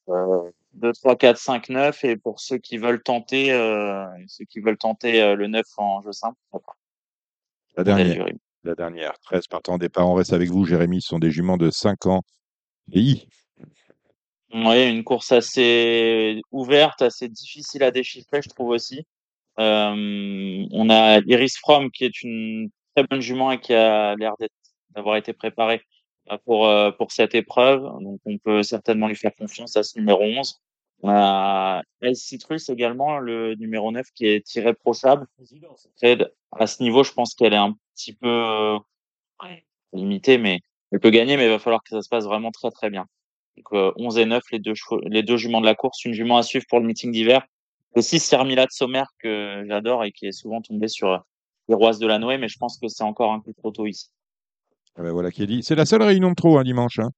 Euh, 0.08 0.50
2, 0.74 0.92
3, 0.92 1.16
4, 1.16 1.36
5, 1.36 1.68
9. 1.68 2.04
Et 2.04 2.16
pour 2.16 2.40
ceux 2.40 2.58
qui 2.58 2.78
veulent 2.78 3.02
tenter, 3.02 3.52
euh, 3.52 4.06
ceux 4.26 4.44
qui 4.44 4.60
veulent 4.60 4.78
tenter 4.78 5.22
euh, 5.22 5.34
le 5.34 5.46
9 5.46 5.64
en 5.76 6.00
jeu 6.02 6.12
simple, 6.12 6.38
La 7.76 7.84
dernière, 7.84 8.26
la 8.64 8.74
dernière. 8.74 9.18
13 9.20 9.46
partants 9.46 9.74
au 9.74 9.78
départ. 9.78 10.08
On 10.08 10.14
reste 10.14 10.32
avec 10.32 10.50
vous, 10.50 10.64
Jérémy. 10.64 11.02
Ce 11.02 11.08
sont 11.08 11.18
des 11.18 11.30
juments 11.30 11.56
de 11.56 11.70
5 11.70 12.06
ans. 12.06 12.22
Oui, 14.54 14.88
une 14.88 15.02
course 15.02 15.32
assez 15.32 16.40
ouverte, 16.52 17.02
assez 17.02 17.28
difficile 17.28 17.82
à 17.82 17.90
déchiffrer, 17.90 18.40
je 18.40 18.48
trouve 18.48 18.68
aussi. 18.68 19.04
Euh, 19.58 20.66
on 20.70 20.90
a 20.90 21.20
Iris 21.26 21.58
Fromm 21.58 21.90
qui 21.90 22.04
est 22.04 22.22
une 22.22 22.70
très 22.94 23.04
bonne 23.04 23.20
jument 23.20 23.50
et 23.50 23.60
qui 23.60 23.74
a 23.74 24.14
l'air 24.16 24.34
d'avoir 24.90 25.16
été 25.16 25.32
préparée 25.32 25.82
pour 26.44 26.68
euh, 26.68 26.90
pour 26.92 27.12
cette 27.12 27.34
épreuve. 27.34 27.82
Donc 28.00 28.20
on 28.24 28.38
peut 28.38 28.62
certainement 28.62 29.08
lui 29.08 29.16
faire 29.16 29.34
confiance 29.34 29.76
à 29.76 29.82
ce 29.82 29.98
numéro 29.98 30.22
11. 30.22 30.60
On 31.06 31.10
a 31.10 31.82
El 32.00 32.16
Citrus 32.16 32.70
également, 32.70 33.18
le 33.18 33.54
numéro 33.56 33.92
9 33.92 34.06
qui 34.14 34.24
est 34.26 34.54
irréprochable. 34.54 35.26
À 36.52 36.66
ce 36.66 36.82
niveau, 36.82 37.04
je 37.04 37.12
pense 37.12 37.34
qu'elle 37.34 37.52
est 37.52 37.56
un 37.58 37.74
petit 37.94 38.14
peu 38.14 38.26
euh, 38.28 38.78
limitée, 39.92 40.38
mais 40.38 40.60
elle 40.92 41.00
peut 41.00 41.10
gagner, 41.10 41.36
mais 41.36 41.44
il 41.44 41.50
va 41.50 41.58
falloir 41.58 41.82
que 41.82 41.90
ça 41.90 42.00
se 42.00 42.08
passe 42.08 42.24
vraiment 42.24 42.50
très 42.50 42.70
très 42.70 42.88
bien. 42.88 43.04
Donc 43.58 43.66
euh, 43.74 43.92
11 43.96 44.16
et 44.16 44.24
9, 44.24 44.42
les 44.50 44.58
deux, 44.60 44.74
chevaux- 44.74 45.02
les 45.04 45.22
deux 45.22 45.36
juments 45.36 45.60
de 45.60 45.66
la 45.66 45.74
course, 45.74 46.02
une 46.06 46.14
jument 46.14 46.38
à 46.38 46.42
suivre 46.42 46.64
pour 46.70 46.80
le 46.80 46.86
meeting 46.86 47.12
d'hiver. 47.12 47.42
Aussi 47.96 48.18
Sermila 48.18 48.64
de 48.64 48.70
Sommer 48.70 49.04
que 49.18 49.62
j'adore 49.68 50.04
et 50.04 50.10
qui 50.10 50.26
est 50.26 50.32
souvent 50.32 50.62
tombé 50.62 50.88
sur 50.88 51.08
euh, 51.10 51.18
les 51.68 51.74
Roisses 51.74 51.98
de 51.98 52.06
la 52.06 52.18
Noé, 52.18 52.38
mais 52.38 52.48
je 52.48 52.56
pense 52.58 52.78
que 52.78 52.88
c'est 52.88 53.04
encore 53.04 53.32
un 53.32 53.40
peu 53.40 53.52
trop 53.52 53.70
tôt 53.72 53.86
ici. 53.86 54.08
Ah 54.96 55.02
ben 55.02 55.12
voilà 55.12 55.30
qui 55.30 55.42
est 55.42 55.46
dit. 55.46 55.62
C'est 55.62 55.74
la 55.74 55.84
seule 55.86 56.02
réunion 56.02 56.30
de 56.30 56.34
trop, 56.34 56.56
un 56.58 56.64
dimanche. 56.64 56.98
hein. 56.98 57.10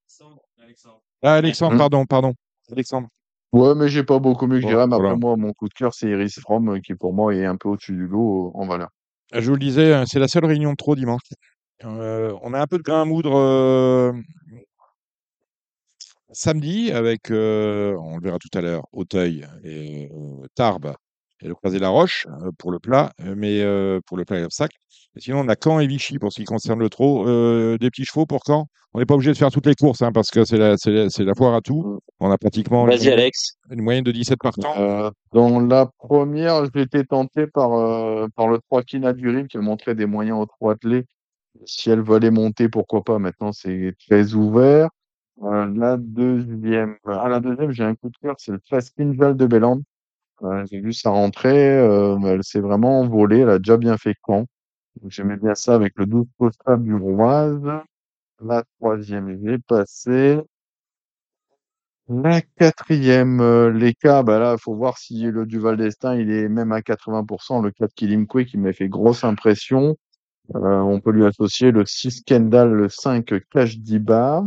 Ah, 1.22 1.34
Alexandre, 1.34 1.74
Mm. 1.76 1.78
pardon, 1.78 2.04
pardon. 2.06 2.34
Alexandre. 2.72 3.08
Ouais, 3.56 3.74
mais 3.74 3.88
j'ai 3.88 4.04
pas 4.04 4.18
beaucoup 4.18 4.46
mieux 4.46 4.60
que 4.60 4.68
Jérém. 4.68 4.92
Après, 4.92 5.02
voilà. 5.02 5.16
moi, 5.16 5.36
mon 5.36 5.52
coup 5.54 5.68
de 5.68 5.72
cœur, 5.72 5.94
c'est 5.94 6.10
Iris 6.10 6.38
Fromm, 6.40 6.68
euh, 6.68 6.80
qui 6.80 6.94
pour 6.94 7.14
moi 7.14 7.34
est 7.34 7.46
un 7.46 7.56
peu 7.56 7.70
au-dessus 7.70 7.94
du 7.94 8.06
lot 8.06 8.48
euh, 8.48 8.58
en 8.58 8.66
valeur. 8.66 8.90
Je 9.32 9.46
vous 9.48 9.54
le 9.54 9.60
disais, 9.60 9.94
hein, 9.94 10.04
c'est 10.06 10.18
la 10.18 10.28
seule 10.28 10.44
réunion 10.44 10.72
de 10.72 10.76
trop 10.76 10.94
dimanche. 10.94 11.22
Euh, 11.84 12.34
on 12.42 12.52
a 12.52 12.60
un 12.60 12.66
peu 12.66 12.76
de 12.76 12.82
grain 12.82 13.02
à 13.02 13.04
moudre 13.06 13.34
euh, 13.34 14.12
samedi 16.32 16.92
avec, 16.92 17.30
euh, 17.30 17.96
on 17.98 18.18
le 18.18 18.22
verra 18.22 18.38
tout 18.38 18.56
à 18.56 18.60
l'heure, 18.60 18.86
Auteuil 18.92 19.46
et 19.64 20.10
euh, 20.12 20.46
Tarbes 20.54 20.94
et 21.42 21.48
le 21.48 21.54
croisé 21.54 21.78
la 21.78 21.88
Roche 21.88 22.26
pour 22.58 22.70
le 22.70 22.78
plat, 22.78 23.12
mais 23.18 23.62
pour 24.06 24.16
le 24.16 24.24
plat 24.24 24.38
et 24.38 24.42
l'obstacle. 24.42 24.76
Et 25.16 25.20
sinon, 25.20 25.40
on 25.40 25.48
a 25.48 25.56
Caen 25.62 25.80
et 25.80 25.86
Vichy 25.86 26.18
pour 26.18 26.30
ce 26.30 26.40
qui 26.40 26.44
concerne 26.44 26.78
le 26.78 26.90
trot. 26.90 27.26
Euh, 27.26 27.78
des 27.78 27.90
petits 27.90 28.04
chevaux 28.04 28.26
pour 28.26 28.42
Caen. 28.46 28.66
On 28.92 28.98
n'est 28.98 29.06
pas 29.06 29.14
obligé 29.14 29.32
de 29.32 29.36
faire 29.36 29.50
toutes 29.50 29.66
les 29.66 29.74
courses 29.74 30.02
hein, 30.02 30.12
parce 30.12 30.30
que 30.30 30.44
c'est 30.44 30.58
la, 30.58 30.76
c'est 30.76 30.90
la, 30.90 31.10
c'est 31.10 31.24
la 31.24 31.34
foire 31.34 31.54
à 31.54 31.62
tout. 31.62 32.00
On 32.20 32.30
a 32.30 32.36
pratiquement 32.36 32.82
une 32.82 32.94
moyenne, 32.94 33.12
Alex. 33.14 33.56
une 33.70 33.82
moyenne 33.82 34.04
de 34.04 34.12
17 34.12 34.38
partants. 34.38 34.74
Euh, 34.78 35.10
dans 35.32 35.60
la 35.60 35.90
première, 35.98 36.66
j'ai 36.74 36.82
été 36.82 37.04
tenté 37.04 37.46
par, 37.46 37.72
euh, 37.72 38.26
par 38.36 38.48
le 38.48 38.58
3 38.58 38.82
Kina 38.82 39.14
du 39.14 39.28
Rib 39.28 39.46
qui 39.46 39.58
montrait 39.58 39.94
des 39.94 40.06
moyens 40.06 40.38
aux 40.38 40.46
trois 40.46 40.74
attelés. 40.74 41.04
Si 41.64 41.90
elle 41.90 42.02
veut 42.02 42.16
aller 42.16 42.30
monter, 42.30 42.68
pourquoi 42.68 43.02
pas? 43.02 43.18
Maintenant, 43.18 43.52
c'est 43.52 43.94
très 44.06 44.34
ouvert. 44.34 44.90
La 45.42 45.96
deuxième, 45.98 46.96
à 47.06 47.28
la 47.28 47.40
deuxième, 47.40 47.70
j'ai 47.70 47.84
un 47.84 47.94
coup 47.94 48.08
de 48.08 48.16
cœur, 48.20 48.34
c'est 48.38 48.52
le 48.52 48.60
Fast 48.68 48.94
Val 48.98 49.36
de 49.36 49.46
Bellande. 49.46 49.82
J'ai 50.70 50.80
vu 50.80 50.92
sa 50.92 51.10
rentrée, 51.10 51.78
euh, 51.78 52.18
elle 52.24 52.44
s'est 52.44 52.60
vraiment 52.60 53.00
envolée, 53.00 53.40
elle 53.40 53.50
a 53.50 53.58
déjà 53.58 53.76
bien 53.76 53.96
fait 53.96 54.14
camp. 54.22 54.46
Donc, 55.02 55.10
J'aimais 55.10 55.36
bien 55.36 55.54
ça 55.54 55.74
avec 55.74 55.94
le 55.96 56.06
12 56.06 56.26
postal 56.38 56.82
du 56.82 56.94
Roise. 56.94 57.62
La 58.42 58.64
troisième, 58.78 59.38
j'ai 59.44 59.58
passé. 59.58 60.40
La 62.08 62.40
quatrième, 62.40 63.40
euh, 63.40 63.70
les 63.72 63.92
cas, 63.94 64.22
bah 64.22 64.38
là, 64.38 64.56
faut 64.58 64.74
voir 64.76 64.96
si 64.98 65.22
le 65.22 65.44
Duval 65.44 65.76
d'Estaing, 65.76 66.14
il 66.16 66.30
est 66.30 66.48
même 66.48 66.70
à 66.72 66.80
80%. 66.80 67.60
Le 67.60 67.72
4 67.72 67.92
Kilimkwe 67.94 68.44
qui 68.44 68.58
m'a 68.58 68.72
fait 68.72 68.88
grosse 68.88 69.24
impression. 69.24 69.96
Euh, 70.56 70.78
on 70.80 71.00
peut 71.00 71.12
lui 71.12 71.26
associer 71.26 71.72
le 71.72 71.86
6 71.86 72.22
Kendall, 72.24 72.72
le 72.72 72.88
5 72.88 73.34
Cash 73.50 73.78
Diba. 73.78 74.44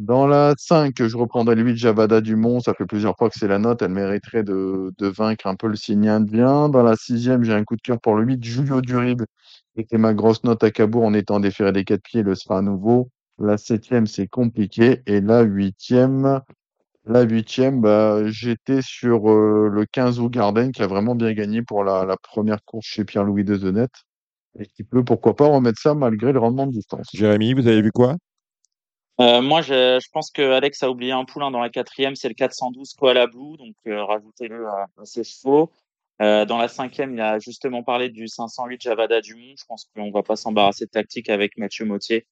Dans 0.00 0.26
la 0.26 0.54
5, 0.56 0.94
je 0.96 1.14
reprendrai 1.14 1.54
le 1.56 1.62
8 1.62 1.76
Javada 1.76 2.22
Dumont. 2.22 2.60
Ça 2.60 2.72
fait 2.72 2.86
plusieurs 2.86 3.18
fois 3.18 3.28
que 3.28 3.38
c'est 3.38 3.46
la 3.46 3.58
note. 3.58 3.82
Elle 3.82 3.90
mériterait 3.90 4.42
de, 4.42 4.94
vaincre 4.98 5.46
un 5.46 5.56
peu 5.56 5.68
le 5.68 5.76
signe 5.76 6.08
indien. 6.08 6.70
Dans 6.70 6.82
la 6.82 6.96
sixième, 6.96 7.44
j'ai 7.44 7.52
un 7.52 7.64
coup 7.64 7.76
de 7.76 7.82
cœur 7.82 8.00
pour 8.00 8.14
le 8.14 8.24
8 8.24 8.42
Julio 8.42 8.80
Durib. 8.80 9.20
C'était 9.76 9.98
ma 9.98 10.14
grosse 10.14 10.42
note 10.42 10.64
à 10.64 10.70
Cabourg 10.70 11.04
en 11.04 11.12
étant 11.12 11.38
déféré 11.38 11.72
des 11.72 11.84
quatre 11.84 12.02
pieds. 12.02 12.22
Le 12.22 12.34
sera 12.34 12.58
à 12.58 12.62
nouveau. 12.62 13.10
La 13.38 13.58
septième, 13.58 14.06
c'est 14.06 14.26
compliqué. 14.26 15.02
Et 15.04 15.20
la 15.20 15.42
huitième, 15.42 16.40
la 17.04 17.20
huitième, 17.20 17.82
bah, 17.82 18.26
j'étais 18.26 18.80
sur 18.80 19.30
euh, 19.30 19.68
le 19.70 19.84
15 19.84 20.18
août 20.18 20.32
Garden 20.32 20.72
qui 20.72 20.80
a 20.82 20.86
vraiment 20.86 21.14
bien 21.14 21.34
gagné 21.34 21.60
pour 21.60 21.84
la, 21.84 22.16
première 22.22 22.64
course 22.64 22.86
chez 22.86 23.04
Pierre-Louis 23.04 23.44
Dezenet. 23.44 23.88
Et 24.58 24.64
qui 24.64 24.82
peut, 24.82 25.04
pourquoi 25.04 25.36
pas, 25.36 25.46
remettre 25.46 25.78
ça 25.78 25.92
malgré 25.92 26.32
le 26.32 26.38
rendement 26.38 26.66
de 26.66 26.72
distance. 26.72 27.06
Jérémy, 27.12 27.52
vous 27.52 27.68
avez 27.68 27.82
vu 27.82 27.92
quoi? 27.92 28.16
Euh, 29.20 29.42
moi, 29.42 29.60
je, 29.60 30.00
pense 30.12 30.30
que 30.30 30.40
Alex 30.52 30.82
a 30.82 30.90
oublié 30.90 31.12
un 31.12 31.26
poulain 31.26 31.50
dans 31.50 31.60
la 31.60 31.68
quatrième, 31.68 32.16
c'est 32.16 32.28
le 32.28 32.34
412 32.34 32.94
Koala 32.94 33.26
Blue, 33.26 33.58
donc 33.58 33.74
euh, 33.86 34.02
rajoutez-le 34.02 34.66
à, 34.66 34.86
ses 35.04 35.24
chevaux. 35.24 35.70
Euh, 36.22 36.46
dans 36.46 36.56
la 36.56 36.68
cinquième, 36.68 37.14
il 37.14 37.20
a 37.20 37.38
justement 37.38 37.82
parlé 37.82 38.08
du 38.08 38.28
508 38.28 38.80
Javada 38.80 39.20
Dumont. 39.20 39.54
Je 39.58 39.64
pense 39.66 39.90
qu'on 39.94 40.10
va 40.10 40.22
pas 40.22 40.36
s'embarrasser 40.36 40.86
de 40.86 40.90
tactique 40.90 41.28
avec 41.28 41.58
Mathieu 41.58 41.84
Mautier. 41.84 42.26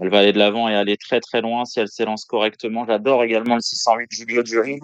Elle 0.00 0.08
va 0.08 0.18
aller 0.20 0.32
de 0.32 0.38
l'avant 0.38 0.68
et 0.68 0.74
aller 0.74 0.96
très 0.96 1.20
très 1.20 1.40
loin 1.40 1.64
si 1.64 1.78
elle 1.78 1.88
s'élance 1.88 2.24
correctement. 2.24 2.84
J'adore 2.84 3.22
également 3.22 3.54
le 3.54 3.60
608 3.60 4.08
Julio 4.10 4.42
During. 4.42 4.80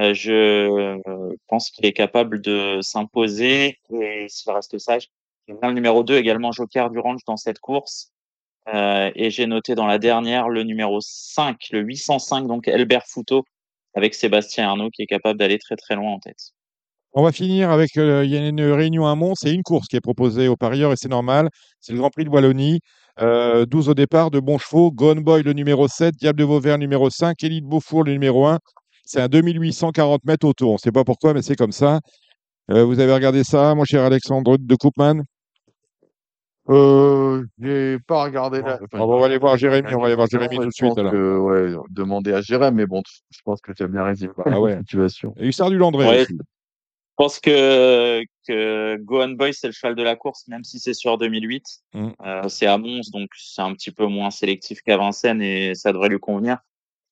Euh, 0.00 0.14
je 0.14 1.00
pense 1.48 1.70
qu'il 1.70 1.86
est 1.86 1.92
capable 1.92 2.40
de 2.40 2.80
s'imposer 2.82 3.78
et 3.92 4.26
s'il 4.28 4.50
reste 4.52 4.78
sage. 4.78 5.08
Le 5.48 5.72
numéro 5.72 6.02
2 6.02 6.16
également 6.16 6.50
Joker 6.50 6.90
du 6.90 6.98
Range 6.98 7.20
dans 7.26 7.36
cette 7.36 7.60
course. 7.60 8.11
Euh, 8.72 9.10
et 9.14 9.30
j'ai 9.30 9.46
noté 9.46 9.74
dans 9.74 9.86
la 9.86 9.98
dernière 9.98 10.48
le 10.48 10.62
numéro 10.62 10.98
5, 11.00 11.56
le 11.72 11.80
805, 11.80 12.46
donc 12.46 12.68
Albert 12.68 13.04
Fouto, 13.06 13.44
avec 13.94 14.14
Sébastien 14.14 14.68
Arnaud, 14.68 14.90
qui 14.90 15.02
est 15.02 15.06
capable 15.06 15.38
d'aller 15.38 15.58
très 15.58 15.76
très 15.76 15.96
loin 15.96 16.12
en 16.12 16.18
tête. 16.20 16.52
On 17.14 17.22
va 17.22 17.32
finir 17.32 17.70
avec, 17.70 17.98
euh, 17.98 18.24
il 18.24 18.30
y 18.30 18.36
a 18.38 18.46
une 18.46 18.62
réunion 18.62 19.06
à 19.06 19.14
Mons, 19.14 19.34
c'est 19.36 19.52
une 19.52 19.62
course 19.62 19.86
qui 19.86 19.96
est 19.96 20.00
proposée 20.00 20.48
aux 20.48 20.56
parieurs 20.56 20.92
et 20.92 20.96
c'est 20.96 21.10
normal. 21.10 21.50
C'est 21.80 21.92
le 21.92 21.98
Grand 21.98 22.10
Prix 22.10 22.24
de 22.24 22.30
Wallonie. 22.30 22.80
Euh, 23.20 23.66
12 23.66 23.90
au 23.90 23.94
départ, 23.94 24.30
de 24.30 24.40
bons 24.40 24.56
chevaux. 24.56 24.90
Gone 24.90 25.20
Boy, 25.20 25.42
le 25.42 25.52
numéro 25.52 25.88
7. 25.88 26.14
Diable 26.14 26.38
de 26.38 26.44
Vauvert, 26.44 26.78
numéro 26.78 27.10
5. 27.10 27.42
Élite 27.44 27.66
Beaufour, 27.66 28.04
le 28.04 28.12
numéro 28.12 28.46
1. 28.46 28.58
C'est 29.04 29.20
un 29.20 29.28
2840 29.28 30.24
mètres 30.24 30.46
autour. 30.46 30.70
On 30.70 30.74
ne 30.74 30.78
sait 30.78 30.92
pas 30.92 31.04
pourquoi, 31.04 31.34
mais 31.34 31.42
c'est 31.42 31.56
comme 31.56 31.72
ça. 31.72 32.00
Euh, 32.70 32.84
vous 32.84 33.00
avez 33.00 33.12
regardé 33.12 33.44
ça, 33.44 33.74
mon 33.74 33.84
cher 33.84 34.04
Alexandre 34.04 34.56
de 34.58 34.74
Koopman? 34.74 35.22
Euh, 36.68 37.44
j'ai 37.58 37.98
pas 38.06 38.22
regardé 38.22 38.62
la. 38.62 38.78
On 38.92 39.18
va 39.18 39.26
aller 39.26 39.38
voir 39.38 39.56
Jérémy, 39.56 39.94
on 39.94 40.00
va 40.00 40.06
aller 40.06 40.14
voir 40.14 40.28
Jérémy 40.28 40.56
tout 40.56 40.66
de 40.66 40.70
suite. 40.70 40.96
alors. 40.96 41.10
que, 41.10 41.38
ouais, 41.38 41.74
demander 41.90 42.32
à 42.32 42.40
Jérémy, 42.40 42.76
mais 42.76 42.86
bon, 42.86 43.02
je 43.30 43.40
pense 43.44 43.60
que 43.60 43.72
tu 43.72 43.82
as 43.82 43.88
bien 43.88 44.04
résumé 44.04 44.32
Ah 44.44 44.60
ouais. 44.60 44.74
la 44.76 44.80
situation. 44.80 45.34
Et 45.38 45.48
Hussard 45.48 45.70
du 45.70 45.78
Landré 45.78 46.06
Ouais. 46.06 46.26
Je 46.28 47.16
pense 47.16 47.40
que, 47.40 48.22
que 48.48 48.96
Go 48.96 49.22
On 49.22 49.30
Boy, 49.32 49.52
c'est 49.52 49.66
le 49.66 49.72
cheval 49.72 49.94
de 49.94 50.02
la 50.02 50.16
course, 50.16 50.48
même 50.48 50.64
si 50.64 50.78
c'est 50.78 50.94
sur 50.94 51.18
2008. 51.18 51.64
Mm. 51.92 52.08
Euh, 52.24 52.48
c'est 52.48 52.66
à 52.66 52.78
Mons, 52.78 53.10
donc 53.12 53.28
c'est 53.36 53.60
un 53.60 53.74
petit 53.74 53.90
peu 53.90 54.06
moins 54.06 54.30
sélectif 54.30 54.80
qu'à 54.80 54.96
Vincennes 54.96 55.42
et 55.42 55.74
ça 55.74 55.92
devrait 55.92 56.08
lui 56.08 56.18
convenir. 56.18 56.58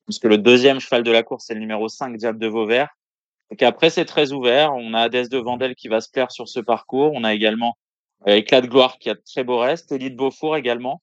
Parce 0.07 0.19
que 0.19 0.27
le 0.27 0.39
deuxième 0.39 0.81
cheval 0.81 1.03
de 1.03 1.11
la 1.11 1.23
course, 1.23 1.45
c'est 1.47 1.55
le 1.55 1.61
numéro 1.61 1.89
5, 1.89 2.17
Diable 2.17 2.39
de 2.39 2.47
Vauvert. 2.47 2.89
Donc 3.51 3.63
après, 3.63 3.91
c'est 3.91 4.05
très 4.05 4.33
ouvert. 4.33 4.75
On 4.75 4.95
a 4.95 5.03
Hadès 5.03 5.29
de 5.29 5.39
Vandel 5.39 5.75
qui 5.75 5.89
va 5.89 6.01
se 6.01 6.11
plaire 6.11 6.31
sur 6.33 6.49
ce 6.49 6.61
parcours. 6.61 7.13
On 7.15 7.23
a 7.23 7.35
également 7.35 7.77
Éclat 8.27 8.61
de 8.61 8.67
Gloire 8.67 8.99
qui 8.99 9.11
a 9.11 9.15
de 9.15 9.23
très 9.25 9.45
beau 9.45 9.59
reste. 9.59 9.93
Élite 9.93 10.17
Beaufour 10.17 10.57
également, 10.57 11.03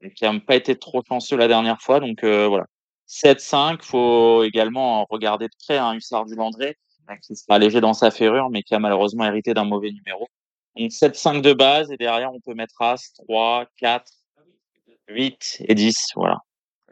et 0.00 0.12
qui 0.12 0.24
n'a 0.24 0.38
pas 0.40 0.56
été 0.56 0.76
trop 0.76 1.02
chanceux 1.06 1.36
la 1.36 1.48
dernière 1.48 1.80
fois. 1.80 2.00
Donc 2.00 2.22
euh, 2.24 2.46
voilà. 2.48 2.66
7-5, 3.08 3.82
faut 3.82 4.42
également 4.42 5.04
regarder 5.10 5.46
de 5.46 5.54
près 5.66 5.76
un 5.76 5.94
Hussard 5.94 6.24
du 6.24 6.34
Landré, 6.34 6.76
hein, 7.08 7.16
qui 7.18 7.36
sera 7.36 7.58
léger 7.58 7.80
dans 7.80 7.92
sa 7.92 8.10
ferrure, 8.10 8.48
mais 8.50 8.62
qui 8.62 8.74
a 8.74 8.78
malheureusement 8.78 9.24
hérité 9.24 9.52
d'un 9.52 9.64
mauvais 9.64 9.90
numéro. 9.90 10.28
Donc 10.76 10.90
7-5 10.90 11.42
de 11.42 11.52
base, 11.52 11.90
et 11.90 11.96
derrière, 11.96 12.32
on 12.32 12.40
peut 12.40 12.54
mettre 12.54 12.80
As, 12.80 13.12
3, 13.28 13.66
4, 13.76 14.10
8 15.08 15.62
et 15.68 15.74
10. 15.74 16.12
Voilà. 16.16 16.38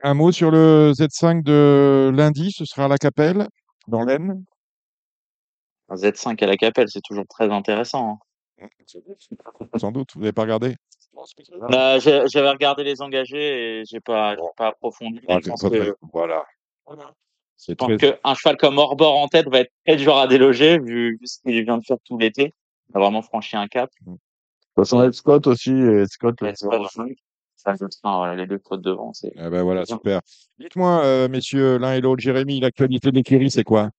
Un 0.02 0.14
mot 0.14 0.32
sur 0.32 0.50
le 0.50 0.92
Z5 0.92 1.42
de 1.42 2.10
lundi, 2.14 2.52
ce 2.52 2.64
sera 2.64 2.84
à 2.84 2.88
la 2.88 2.98
Capelle, 2.98 3.48
dans 3.86 4.02
l'Aisne? 4.02 4.44
Un 5.88 5.94
Z5 5.94 6.42
à 6.42 6.46
la 6.46 6.56
Capelle, 6.56 6.88
c'est 6.88 7.02
toujours 7.02 7.26
très 7.28 7.50
intéressant. 7.50 8.10
hein. 8.10 8.18
Sans 9.76 9.92
doute, 9.92 10.10
vous 10.14 10.20
n'avez 10.20 10.32
pas 10.32 10.42
regardé 10.42 10.76
Bah, 11.70 11.98
J'avais 11.98 12.50
regardé 12.50 12.84
les 12.84 13.02
engagés 13.02 13.80
et 13.82 14.00
pas, 14.04 14.36
pas 14.56 14.68
approfondi. 14.68 15.20
Ah, 15.28 15.38
je 15.42 15.50
pense 15.50 15.62
pas 15.62 15.70
que, 15.70 15.76
très- 15.76 15.92
Voilà. 16.12 16.44
C'est 17.56 17.72
je 17.72 17.76
pense 17.76 17.96
très... 17.98 18.18
qu'un 18.18 18.34
cheval 18.34 18.56
comme 18.56 18.78
Orbor 18.78 19.18
en 19.18 19.28
tête 19.28 19.46
va 19.48 19.60
être 19.60 19.72
très 19.86 19.96
dur 19.96 20.16
à 20.16 20.26
déloger 20.26 20.78
vu, 20.78 21.18
ce 21.24 21.40
qu'il 21.42 21.62
vient 21.62 21.78
de 21.78 21.84
faire 21.84 21.98
tout 22.04 22.18
l'été. 22.18 22.54
Il 22.88 22.96
a 22.96 23.00
vraiment 23.00 23.22
franchi 23.22 23.56
un 23.56 23.68
cap. 23.68 23.90
De 24.06 24.12
toute 24.12 24.20
façon, 24.76 25.02
Ed 25.02 25.12
Scott 25.12 25.46
aussi, 25.46 25.72
Ed 25.72 26.06
Scott, 26.08 26.36
ça 27.56 27.74
voilà, 28.04 28.34
les 28.34 28.46
deux 28.46 28.58
fautes 28.66 28.80
devant. 28.80 29.12
Ah 29.36 29.50
ben 29.50 29.62
voilà, 29.62 29.84
super. 29.84 30.20
Dites-moi, 30.58 31.02
euh, 31.04 31.28
messieurs, 31.28 31.76
l'un 31.76 31.92
et 31.94 32.00
l'autre, 32.00 32.22
Jérémy, 32.22 32.60
l'actualité 32.60 33.10
de 33.10 33.16
l'écurie, 33.16 33.50
c'est 33.50 33.64
quoi? 33.64 33.90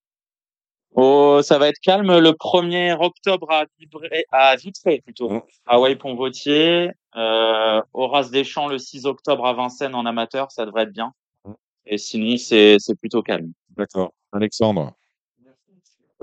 Oh, 0.94 1.40
ça 1.42 1.58
va 1.58 1.68
être 1.68 1.80
calme 1.80 2.18
le 2.18 2.30
1er 2.30 2.96
octobre 3.00 3.50
à, 3.50 3.64
Vibré, 3.78 4.24
à 4.30 4.56
Vitré 4.56 5.00
plutôt, 5.02 5.42
à 5.66 5.80
Wai-Pont-Vautier. 5.80 6.90
Euh, 7.16 7.82
Horace 7.94 8.30
Deschamps 8.30 8.68
le 8.68 8.78
6 8.78 9.06
octobre 9.06 9.46
à 9.46 9.54
Vincennes 9.54 9.94
en 9.94 10.04
amateur, 10.04 10.50
ça 10.50 10.66
devrait 10.66 10.84
être 10.84 10.92
bien. 10.92 11.12
Mm. 11.44 11.52
Et 11.86 11.98
sinon, 11.98 12.36
c'est 12.36 12.76
c'est 12.78 12.94
plutôt 12.94 13.22
calme. 13.22 13.52
D'accord. 13.76 14.12
Alexandre? 14.32 14.92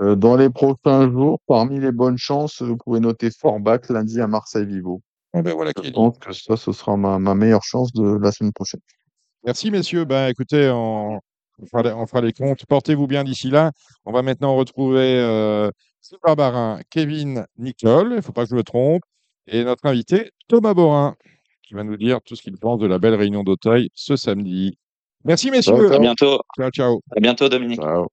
Euh, 0.00 0.14
dans 0.16 0.36
les 0.36 0.48
prochains 0.48 1.10
jours, 1.10 1.40
parmi 1.46 1.78
les 1.78 1.92
bonnes 1.92 2.16
chances, 2.16 2.62
vous 2.62 2.76
pouvez 2.76 3.00
noter 3.00 3.30
Forbach 3.30 3.88
lundi 3.90 4.20
à 4.20 4.26
Marseille-Vivo. 4.26 5.02
Ah 5.32 5.42
ben 5.42 5.52
voilà 5.52 5.72
qui 5.72 5.88
Je 5.88 5.92
pense 5.92 6.18
que 6.18 6.32
ça, 6.32 6.56
ce 6.56 6.72
sera 6.72 6.96
ma, 6.96 7.18
ma 7.18 7.34
meilleure 7.34 7.62
chance 7.62 7.92
de 7.92 8.18
la 8.18 8.32
semaine 8.32 8.52
prochaine. 8.52 8.80
Merci, 9.44 9.70
messieurs. 9.70 10.04
Ben, 10.04 10.28
écoutez, 10.28 10.70
on, 10.70 11.20
on 11.60 11.66
fera, 11.66 11.82
les, 11.82 11.92
on 11.92 12.06
fera 12.06 12.20
les 12.20 12.32
comptes. 12.32 12.64
Portez-vous 12.66 13.06
bien 13.06 13.24
d'ici 13.24 13.50
là. 13.50 13.72
On 14.04 14.12
va 14.12 14.22
maintenant 14.22 14.56
retrouver 14.56 15.20
euh, 15.20 15.70
Steve 16.00 16.18
Barbarin, 16.24 16.80
Kevin 16.90 17.46
Nicole, 17.58 18.08
il 18.10 18.16
ne 18.16 18.20
faut 18.20 18.32
pas 18.32 18.44
que 18.44 18.50
je 18.50 18.56
me 18.56 18.62
trompe, 18.62 19.02
et 19.46 19.64
notre 19.64 19.86
invité, 19.86 20.30
Thomas 20.48 20.74
Borin, 20.74 21.14
qui 21.62 21.74
va 21.74 21.84
nous 21.84 21.96
dire 21.96 22.20
tout 22.24 22.36
ce 22.36 22.42
qu'il 22.42 22.56
pense 22.56 22.78
de 22.78 22.86
la 22.86 22.98
belle 22.98 23.14
réunion 23.14 23.42
d'Auteuil 23.42 23.90
ce 23.94 24.16
samedi. 24.16 24.78
Merci, 25.24 25.50
messieurs. 25.50 25.92
À 25.92 25.98
bientôt. 25.98 26.40
ciao. 26.56 26.70
ciao. 26.70 27.00
À 27.14 27.20
bientôt, 27.20 27.48
Dominique. 27.48 27.80
Ciao. 27.80 28.08